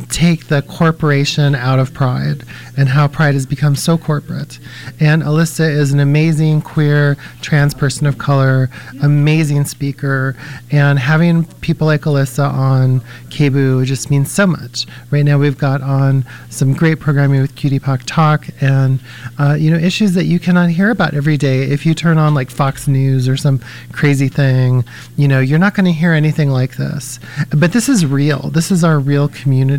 [0.09, 2.45] take the corporation out of Pride
[2.77, 4.59] and how Pride has become so corporate.
[5.01, 8.71] And Alyssa is an amazing queer trans person of color,
[9.03, 10.37] amazing speaker,
[10.71, 14.87] and having people like Alyssa on KBOO just means so much.
[15.11, 19.01] Right now, we've got on some great programming with Cutie Pock Talk and
[19.39, 21.63] uh, you know issues that you cannot hear about every day.
[21.63, 23.61] If you turn on like Fox News or some
[23.93, 24.85] crazy thing,
[25.17, 27.19] you know you're not going to hear anything like this.
[27.57, 28.51] But this is real.
[28.51, 29.78] This is our real community.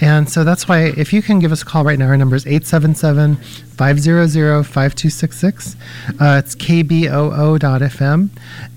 [0.00, 2.36] And so that's why if you can give us a call right now, our number
[2.36, 3.36] is 877
[3.82, 5.76] 500 5266.
[6.20, 8.28] Uh, it's kboo.fm.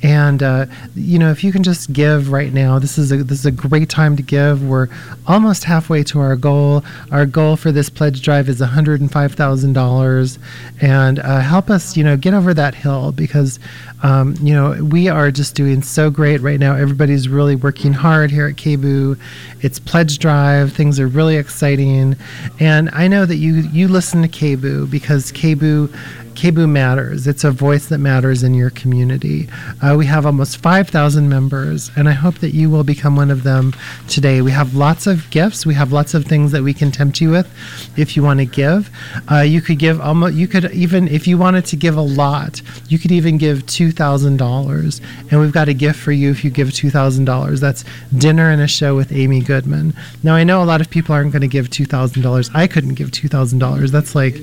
[0.01, 3.39] And, uh, you know, if you can just give right now, this is, a, this
[3.39, 4.67] is a great time to give.
[4.67, 4.87] We're
[5.27, 6.83] almost halfway to our goal.
[7.11, 10.37] Our goal for this pledge drive is $105,000.
[10.81, 13.59] And uh, help us, you know, get over that hill because,
[14.03, 16.75] um, you know, we are just doing so great right now.
[16.75, 19.19] Everybody's really working hard here at KBOO.
[19.61, 20.44] It's pledge drive.
[20.67, 22.15] Things are really exciting.
[22.59, 25.93] And I know that you, you listen to KBOO because KBOO
[26.35, 27.27] KBOO matters.
[27.27, 29.47] It's a voice that matters in your community.
[29.81, 33.43] Uh, we have almost 5,000 members, and I hope that you will become one of
[33.43, 33.73] them
[34.09, 34.41] today.
[34.41, 35.65] We have lots of gifts.
[35.65, 37.49] We have lots of things that we can tempt you with
[37.97, 38.89] if you want to give.
[39.31, 42.61] Uh, you could give almost, you could even, if you wanted to give a lot,
[42.89, 45.01] you could even give $2,000.
[45.31, 47.59] And we've got a gift for you if you give $2,000.
[47.61, 47.85] That's
[48.17, 49.93] dinner and a show with Amy Goodman.
[50.21, 52.51] Now, I know a lot of people aren't going to give $2,000.
[52.53, 53.89] I couldn't give $2,000.
[53.89, 54.35] That's like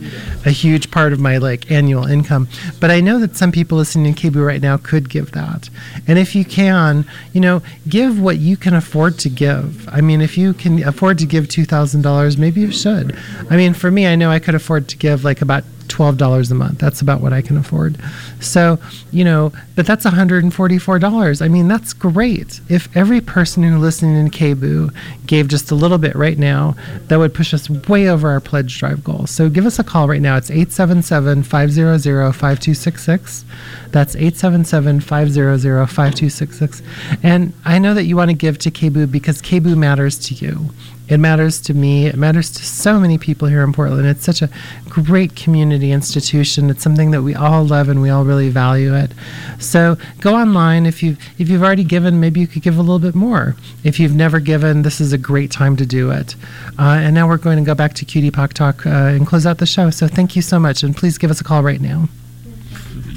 [0.46, 2.48] a huge part of my like annual income.
[2.78, 5.68] But I know that some people listening to KBOO right now could give that.
[6.06, 9.88] And if you can, you know, give what you can afford to give.
[9.88, 13.16] I mean, if you can afford to give $2,000, maybe you should.
[13.50, 16.54] I mean, for me, I know I could afford to give like about $12 a
[16.54, 16.78] month.
[16.78, 17.96] That's about what I can afford.
[18.40, 18.78] So,
[19.10, 21.42] you know, but that's $144.
[21.42, 22.60] I mean, that's great.
[22.68, 24.94] If every person who listening in KBOO
[25.26, 26.74] gave just a little bit right now,
[27.08, 29.26] that would push us way over our pledge drive goal.
[29.26, 30.36] So give us a call right now.
[30.36, 33.44] It's 877 500 5266.
[33.90, 36.82] That's 877 500 5266.
[37.22, 40.70] And I know that you want to give to KBOO because KBOO matters to you.
[41.08, 42.06] It matters to me.
[42.06, 44.06] It matters to so many people here in Portland.
[44.06, 44.48] It's such a
[44.88, 46.70] great community institution.
[46.70, 49.12] It's something that we all love and we all really value it.
[49.58, 50.86] So go online.
[50.86, 53.56] If you've if you've already given, maybe you could give a little bit more.
[53.84, 56.34] If you've never given, this is a great time to do it.
[56.78, 59.44] Uh, and now we're going to go back to Cutie Pock Talk uh, and close
[59.44, 59.90] out the show.
[59.90, 62.08] So thank you so much, and please give us a call right now.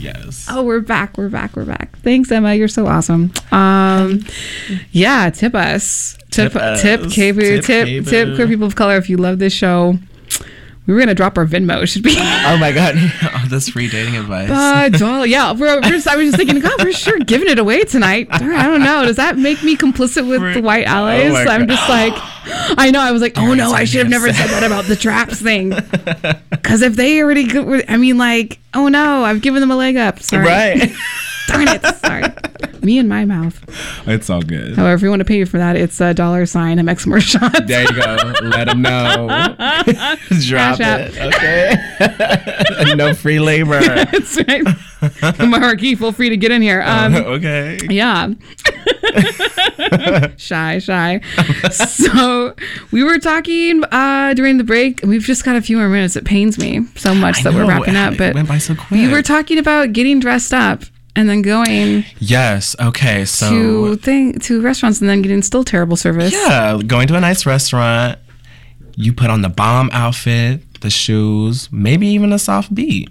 [0.06, 0.48] Yes.
[0.50, 1.18] Oh, we're back.
[1.18, 1.56] We're back.
[1.56, 1.98] We're back.
[2.00, 2.54] Thanks, Emma.
[2.54, 3.32] You're so awesome.
[3.52, 4.24] Um,
[4.92, 6.18] yeah, tip us.
[6.32, 6.82] Tip, Tip us.
[6.82, 8.98] tip, KBOO, Tip tip, tip, queer people of color.
[8.98, 9.98] If you love this show,
[10.88, 11.88] we were gonna drop our Venmo.
[11.88, 12.16] Should be.
[12.48, 12.94] Oh my god.
[13.24, 14.50] oh, that's free dating advice.
[14.52, 17.58] Uh, doll- yeah, we're, we're just, I was just thinking, God, we're sure giving it
[17.58, 18.30] away tonight.
[18.30, 19.04] Darn, I don't know.
[19.04, 21.32] Does that make me complicit with the white allies?
[21.32, 21.70] Oh I'm God.
[21.70, 22.14] just like,
[22.78, 23.00] I know.
[23.00, 25.70] I was like, oh no, I should have never said that about the traps thing.
[26.52, 27.50] Because if they already,
[27.88, 30.22] I mean, like, oh no, I've given them a leg up.
[30.22, 30.46] Sorry.
[30.46, 30.92] right.
[31.48, 31.84] Darn it.
[31.98, 32.24] Sorry.
[32.86, 33.60] Me and my mouth.
[34.08, 34.76] it's all good.
[34.76, 37.62] However, if you want to pay for that, it's a dollar sign MX more shots.
[37.66, 38.18] There you go.
[38.44, 39.28] Let them know.
[40.46, 41.00] Drop Cash app.
[41.12, 41.34] it.
[42.78, 42.94] Okay.
[42.96, 43.80] no free labor.
[43.82, 44.64] That's right.
[45.40, 46.82] Marquis, feel free to get in here.
[46.86, 47.80] Um, okay.
[47.90, 48.30] Yeah.
[50.38, 51.22] shy, shy.
[51.72, 52.54] so
[52.92, 55.02] we were talking uh, during the break.
[55.04, 56.16] We've just got a few more minutes.
[56.16, 58.14] It pains me so much I that we're wrapping up.
[58.14, 58.92] it But went by so quick.
[58.92, 60.84] we were talking about getting dressed up
[61.16, 62.76] and then going Yes.
[62.80, 63.26] Okay.
[63.26, 66.34] So to thing to restaurants and then getting still terrible service.
[66.34, 68.20] yeah, going to a nice restaurant.
[68.98, 73.10] You put on the bomb outfit, the shoes, maybe even a soft beat,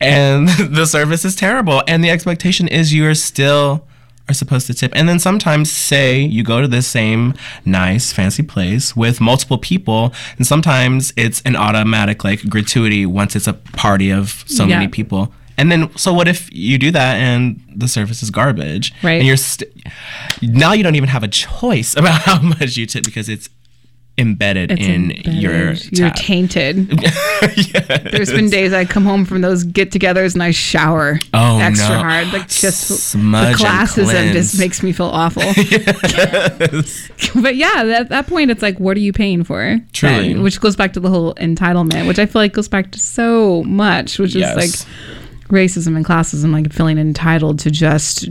[0.00, 1.82] and the service is terrible.
[1.88, 3.86] And the expectation is you are still
[4.28, 4.92] are supposed to tip.
[4.94, 10.12] And then sometimes, say you go to this same nice fancy place with multiple people,
[10.36, 14.78] and sometimes it's an automatic like gratuity once it's a party of so Yeah.
[14.78, 15.32] many people.
[15.60, 18.92] And then, so what if you do that and the service is garbage?
[19.02, 19.18] Right.
[19.18, 19.70] And you're st-
[20.42, 23.48] now you don't even have a choice about how much you tip because it's
[24.18, 25.34] embedded It's in embedded.
[25.34, 26.16] your You're tab.
[26.16, 26.88] tainted.
[28.12, 31.98] There's been days I come home from those get-togethers and I shower Oh, extra no.
[32.00, 35.42] hard, like just Smudge the and classism just makes me feel awful.
[37.42, 39.78] but yeah, at that point, it's like, what are you paying for?
[39.92, 40.32] Truly.
[40.34, 42.98] Then, which goes back to the whole entitlement, which I feel like goes back to
[42.98, 44.56] so much, which Yes.
[44.56, 44.88] is like
[45.50, 48.28] racism and classism, like feeling entitled to just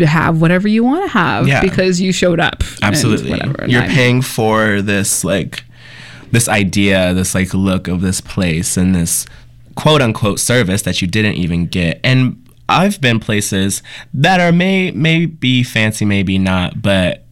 [0.00, 1.60] have whatever you want to have Yeah.
[1.60, 2.60] because you showed up.
[2.60, 3.30] and Absolutely.
[3.30, 3.64] whatever.
[3.68, 5.64] You're I- paying for this like
[6.32, 9.24] this idea, this like look of this place and this
[9.76, 12.00] quote unquote service that you didn't even get.
[12.04, 17.24] And I've been places that are may may be fancy, maybe not, but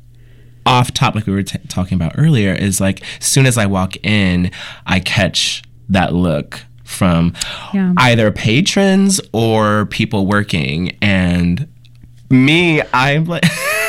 [0.64, 3.66] off top like we were t- talking about earlier is like as soon as I
[3.66, 4.51] walk in,
[4.87, 7.34] I catch that look from
[7.74, 7.93] Yeah.
[7.99, 10.97] either patrons or people working.
[11.03, 11.68] And
[12.30, 13.45] me i'm like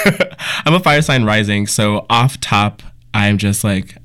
[0.66, 1.68] i'm a fire sign rising.
[1.68, 2.82] So off top
[3.14, 3.96] i'm just like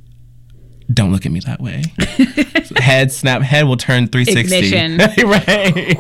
[0.93, 1.82] don't look at me that way.
[2.76, 5.97] Head snap head will turn 360 right.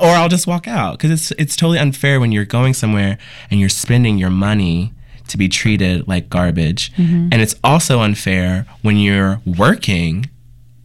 [0.00, 3.18] Or i'll just walk out because it's it's totally unfair when you're going somewhere
[3.50, 4.92] and you're spending your money
[5.28, 6.92] to be treated like garbage.
[6.94, 7.28] Mm-hmm.
[7.32, 10.26] And it's also unfair when you're working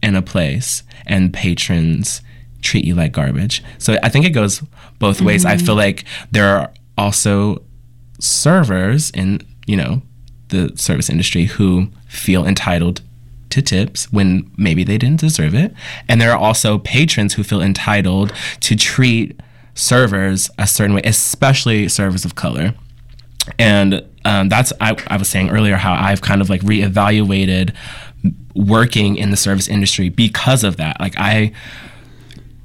[0.02, 2.22] in a place and patrons
[2.62, 3.62] treat you like garbage.
[3.78, 4.62] So I think it goes
[4.98, 5.44] both ways.
[5.44, 7.62] I feel like there are also
[8.18, 10.02] servers in, you know,
[10.48, 13.00] the service industry who feel entitled
[13.50, 15.72] to tips when maybe they didn't deserve it.
[16.08, 19.40] And there are also patrons who feel entitled to treat
[19.74, 22.74] servers a certain way, especially servers of color
[23.58, 27.74] and um, that's I, I was saying earlier how I've kind of like reevaluated
[28.54, 31.00] working in the service industry because of that.
[31.00, 31.52] Like I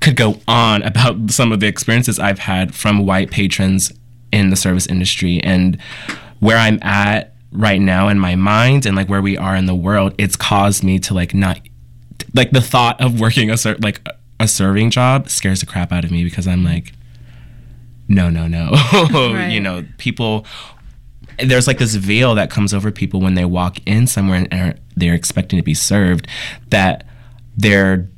[0.01, 3.91] could go on about some of the experiences I've had from white patrons
[4.31, 5.81] in the service industry and
[6.39, 9.75] where I'm at right now in my mind and like where we are in the
[9.75, 10.13] world.
[10.17, 11.59] It's caused me to like not
[12.33, 14.05] like the thought of working a ser- like
[14.39, 16.91] a serving job scares the crap out of me because I'm like
[18.07, 19.47] no no no Right.
[19.49, 20.45] you know people
[21.39, 24.75] there's like this veil that comes over people when they walk in somewhere and are,
[24.95, 26.27] they're expecting to be served
[26.69, 27.05] that
[27.57, 28.09] they're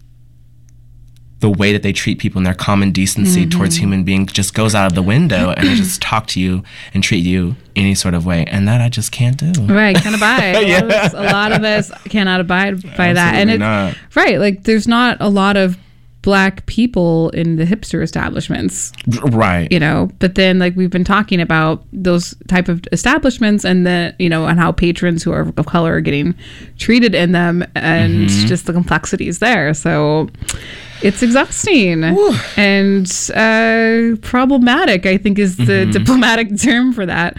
[1.39, 3.51] the way that they treat people and their common decency Mm-hmm.
[3.51, 6.63] towards human beings just goes out of the window and they just talk to you
[6.95, 10.15] and treat you any sort of way and that i just can't do Right, can't
[10.15, 10.55] abide.
[10.55, 13.95] A, lot of us, a lot of us cannot abide by that, and Absolutely it's
[14.15, 14.15] not.
[14.15, 14.39] right.
[14.39, 15.77] Like, there's not a lot of
[16.27, 18.91] black people in the hipster establishments,
[19.31, 20.09] right you know.
[20.19, 24.45] But then, like, we've been talking about those type of establishments, and the you know,
[24.45, 26.35] and how patrons who are of color are getting
[26.77, 28.47] treated in them, and Mm-hmm.
[28.47, 29.73] just the complexities there.
[29.73, 30.27] So.
[31.03, 32.03] It's exhausting
[32.57, 33.05] and
[33.35, 35.05] uh, problematic.
[35.05, 35.91] I think is the Mm-hmm.
[35.91, 37.37] diplomatic term for that.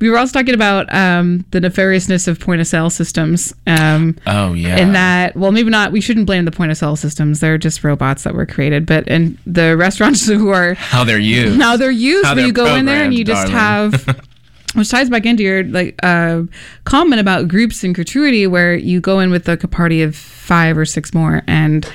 [0.00, 3.54] We were also talking about um, the nefariousness of point of sale systems.
[3.66, 5.92] Um, oh yeah in that, well, maybe not.
[5.92, 7.40] We shouldn't blame the point of sale systems.
[7.40, 8.86] They're just robots that were created.
[8.86, 12.52] But and the restaurants who are how they're used now they're used How where you
[12.52, 14.20] go in there and you just programmed, have
[14.74, 16.42] which ties back into your like uh,
[16.84, 20.78] comment about groups and gratuity where you go in with like a party of five
[20.78, 21.90] or six more and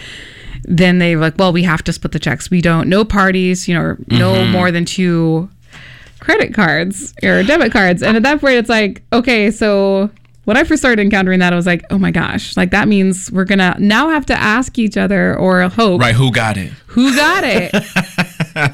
[0.67, 3.73] then they like well we have to split the checks we don't no parties you
[3.73, 4.51] know no Mm-hmm.
[4.51, 5.49] more than two
[6.25, 10.09] credit cards or debit cards and at that point it's like okay so
[10.45, 13.31] when I first started encountering that, I was like, oh my gosh, like that means
[13.31, 17.13] we're gonna now have to ask each other or hope right who got it who
[17.13, 17.73] got it?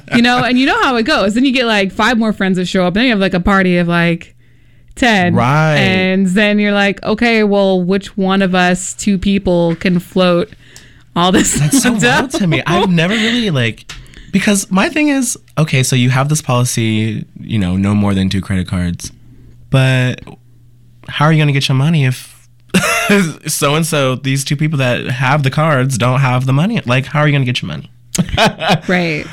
[0.16, 1.34] you know, and you know how it goes.
[1.34, 2.90] Then you get like five more friends that show up.
[2.90, 4.36] and Then you have like a party of like
[4.94, 5.34] 10.
[5.34, 5.76] Right.
[5.78, 10.52] And then you're like, okay, well, which one of us, two people, can float
[11.16, 11.60] all this?
[11.60, 12.62] That's so wild to me.
[12.68, 13.92] I've never really like
[14.32, 15.84] because my thing is okay.
[15.84, 19.12] So you have this policy, you know, no more than two credit cards,
[19.70, 20.24] but
[21.08, 22.48] how are you going to get your money if
[23.48, 26.80] so and so these two people that have the cards don't have the money?
[26.86, 27.92] Like, how are you going to get your money?
[28.88, 29.26] Right.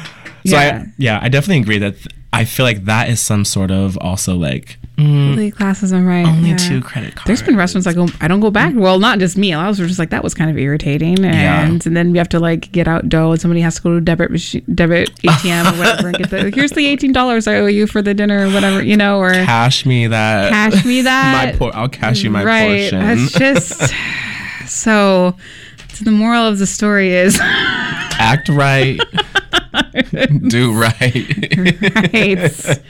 [0.46, 0.84] So yeah.
[0.86, 2.07] I, yeah, I definitely agree that th-
[2.39, 5.30] I feel like that is some sort of also like mm.
[5.32, 6.26] Only classism, right?
[6.26, 6.57] only yeah.
[6.57, 7.26] two credit cards.
[7.26, 8.70] There's been restaurants I go, I don't go back.
[8.70, 8.80] Mm-hmm.
[8.80, 9.53] Well, not just me.
[9.53, 11.66] A lot of us were just like, that was kind of irritating, and Yeah.
[11.66, 14.01] and then we have to like get out dough, and somebody has to go to
[14.01, 17.66] debit machine, debit ATM or whatever, and get the here's the eighteen dollars I owe
[17.66, 20.51] you for the dinner or whatever, you know, or cash me that.
[20.51, 21.53] cash me that.
[21.55, 22.91] my por- I'll cash you my right.
[22.91, 23.01] portion.
[23.01, 23.95] That's just
[24.68, 25.36] so.
[25.95, 29.01] So the moral of the story is Act right.
[30.49, 31.14] Do right.
[32.12, 32.81] right.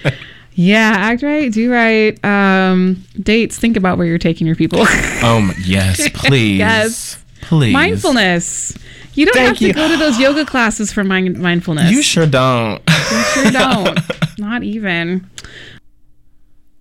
[0.55, 2.25] Yeah, act right, do right.
[2.25, 3.59] Um, dates.
[3.59, 4.81] Think about where you're taking your people.
[4.83, 6.59] Oh my, yes, please.
[6.59, 7.25] Yes.
[7.43, 7.73] Please.
[7.73, 8.77] Mindfulness.
[9.15, 9.73] You don't Thank have to you.
[9.73, 11.93] go to those yoga classes for mind- mindfulness.
[11.93, 12.83] You sure don't.
[12.89, 14.01] You sure don't.
[14.39, 15.31] Not even.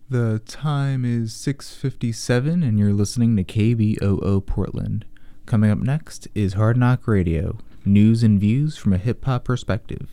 [0.09, 5.05] The time is 6:57 and you're listening to KBOO Portland.
[5.45, 10.09] Coming up next is Hard Knock Radio, news and views from a hip hop perspective.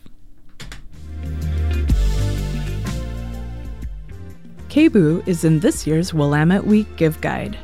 [4.69, 7.57] KBOO is in this year's Willamette Week Give Guide.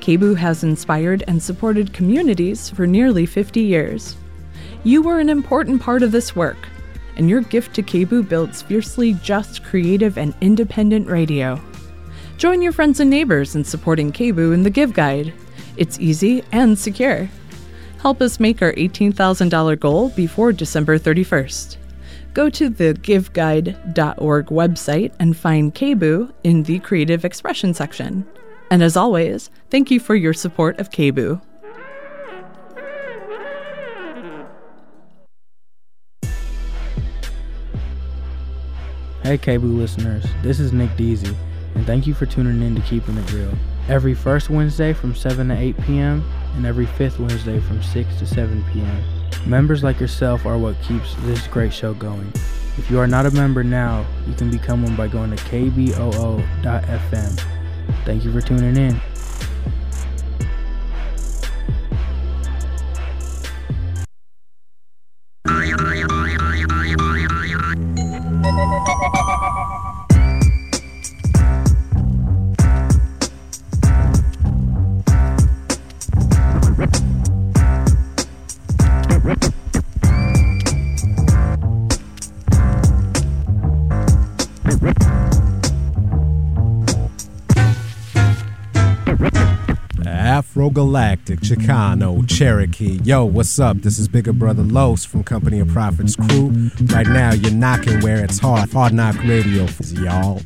[0.00, 4.16] KBOO has inspired and supported communities for nearly 50 years.
[4.84, 6.68] You were an important part of this work,
[7.16, 11.60] and your gift to KBOO builds fiercely just, creative, and independent radio.
[12.36, 15.32] Join your friends and neighbors in supporting KBOO in the Give Guide.
[15.78, 17.30] It's easy and secure.
[18.06, 21.76] Help us make our $18,000 goal before December 31st.
[22.34, 28.24] Go to the giveguide.org website and find KBOO in the Creative Expression section.
[28.70, 31.42] And as always, thank you for your support of KBOO.
[39.24, 41.34] Hey KBOO listeners, this is Nick Deasy,
[41.74, 43.52] and thank you for tuning in to Keeping It Real.
[43.88, 46.24] Every first Wednesday from 7 to 8 p.m.,
[46.56, 49.04] and every fifth Wednesday from 6 to 7 p.m.
[49.46, 52.32] Members like yourself are what keeps this great show going.
[52.78, 56.42] If you are not a member now, you can become one by going to kboo.fm.
[58.04, 59.00] Thank you for tuning in.
[90.76, 93.00] Galactic, Chicano, Cherokee.
[93.02, 93.78] Yo, what's up?
[93.78, 96.70] This is Bigger Brother Los from Company of Prophets Crew.
[96.92, 98.70] Right now, you're knocking where it's hard.
[98.72, 100.42] Hard Knock Radio, for y'all.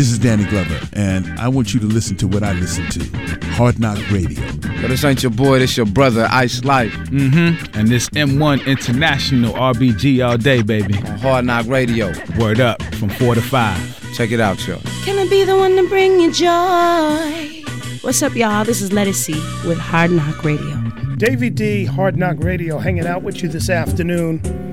[0.00, 3.46] This is Danny Glover, and I want you to listen to what I listen to
[3.48, 4.42] Hard Knock Radio.
[4.80, 6.90] Yo, this ain't your boy, this your brother, Ise Lyfe.
[7.08, 7.78] Mm-hmm.
[7.78, 10.96] And this M1 International RBG all day, baby.
[10.96, 12.14] On Hard Knock Radio.
[12.38, 14.14] Word up from 4 to 5.
[14.14, 14.78] Check it out, yo.
[15.04, 17.62] Can I be the one to bring you joy?
[18.00, 18.64] What's up, y'all?
[18.64, 19.34] This is Lettuce C
[19.68, 20.82] with Hard Knock Radio.
[21.18, 24.69] Davey D, Hard Knock Radio, hanging out with you this afternoon.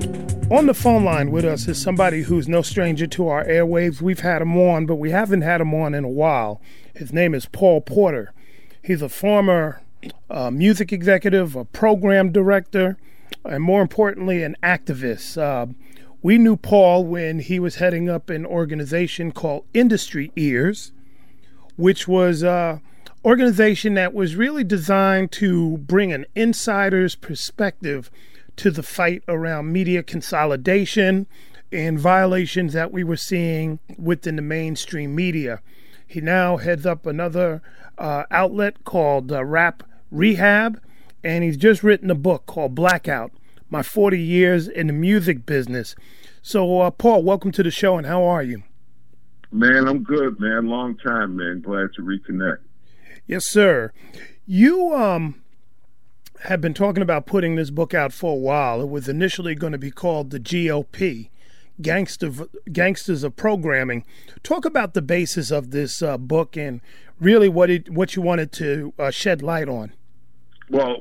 [0.50, 4.00] On the phone line with us is somebody who's no stranger to our airwaves.
[4.00, 6.62] We've had him on, but we haven't had him on in a while.
[6.96, 8.32] His name is Paul Porter.
[8.82, 9.82] He's a former
[10.30, 12.96] uh, music executive, a program director,
[13.44, 15.36] and more importantly, an activist.
[15.36, 15.66] Uh,
[16.22, 20.92] we knew Paul when he was heading up an organization called Industry Ears,
[21.76, 22.80] which was an
[23.22, 28.10] organization that was really designed to bring an insider's perspective
[28.58, 31.26] to the fight around media consolidation
[31.70, 35.60] and violations that we were seeing within the mainstream media.
[36.06, 37.62] He now heads up another
[37.96, 40.80] uh, outlet called uh, Rap Rehab,
[41.22, 43.30] and he's just written a book called Blackout
[43.70, 45.94] My 40 Years in the Music Business.
[46.42, 48.62] So, uh, Paul, welcome to the show, and how are you?
[49.52, 50.66] Man, I'm good, man.
[50.66, 51.60] Long time, man.
[51.60, 52.58] Glad to reconnect.
[53.26, 53.92] Yes, sir.
[54.46, 55.42] You um
[56.42, 58.80] have been talking about putting this book out for a while.
[58.80, 61.30] It was initially going to be called the GOP,
[61.80, 62.30] Gangster
[62.72, 64.04] Gangsters of Programming.
[64.42, 66.80] Talk about the basis of this uh, book and
[67.20, 69.92] really what it what you wanted to uh, shed light on.
[70.70, 71.00] Well, well.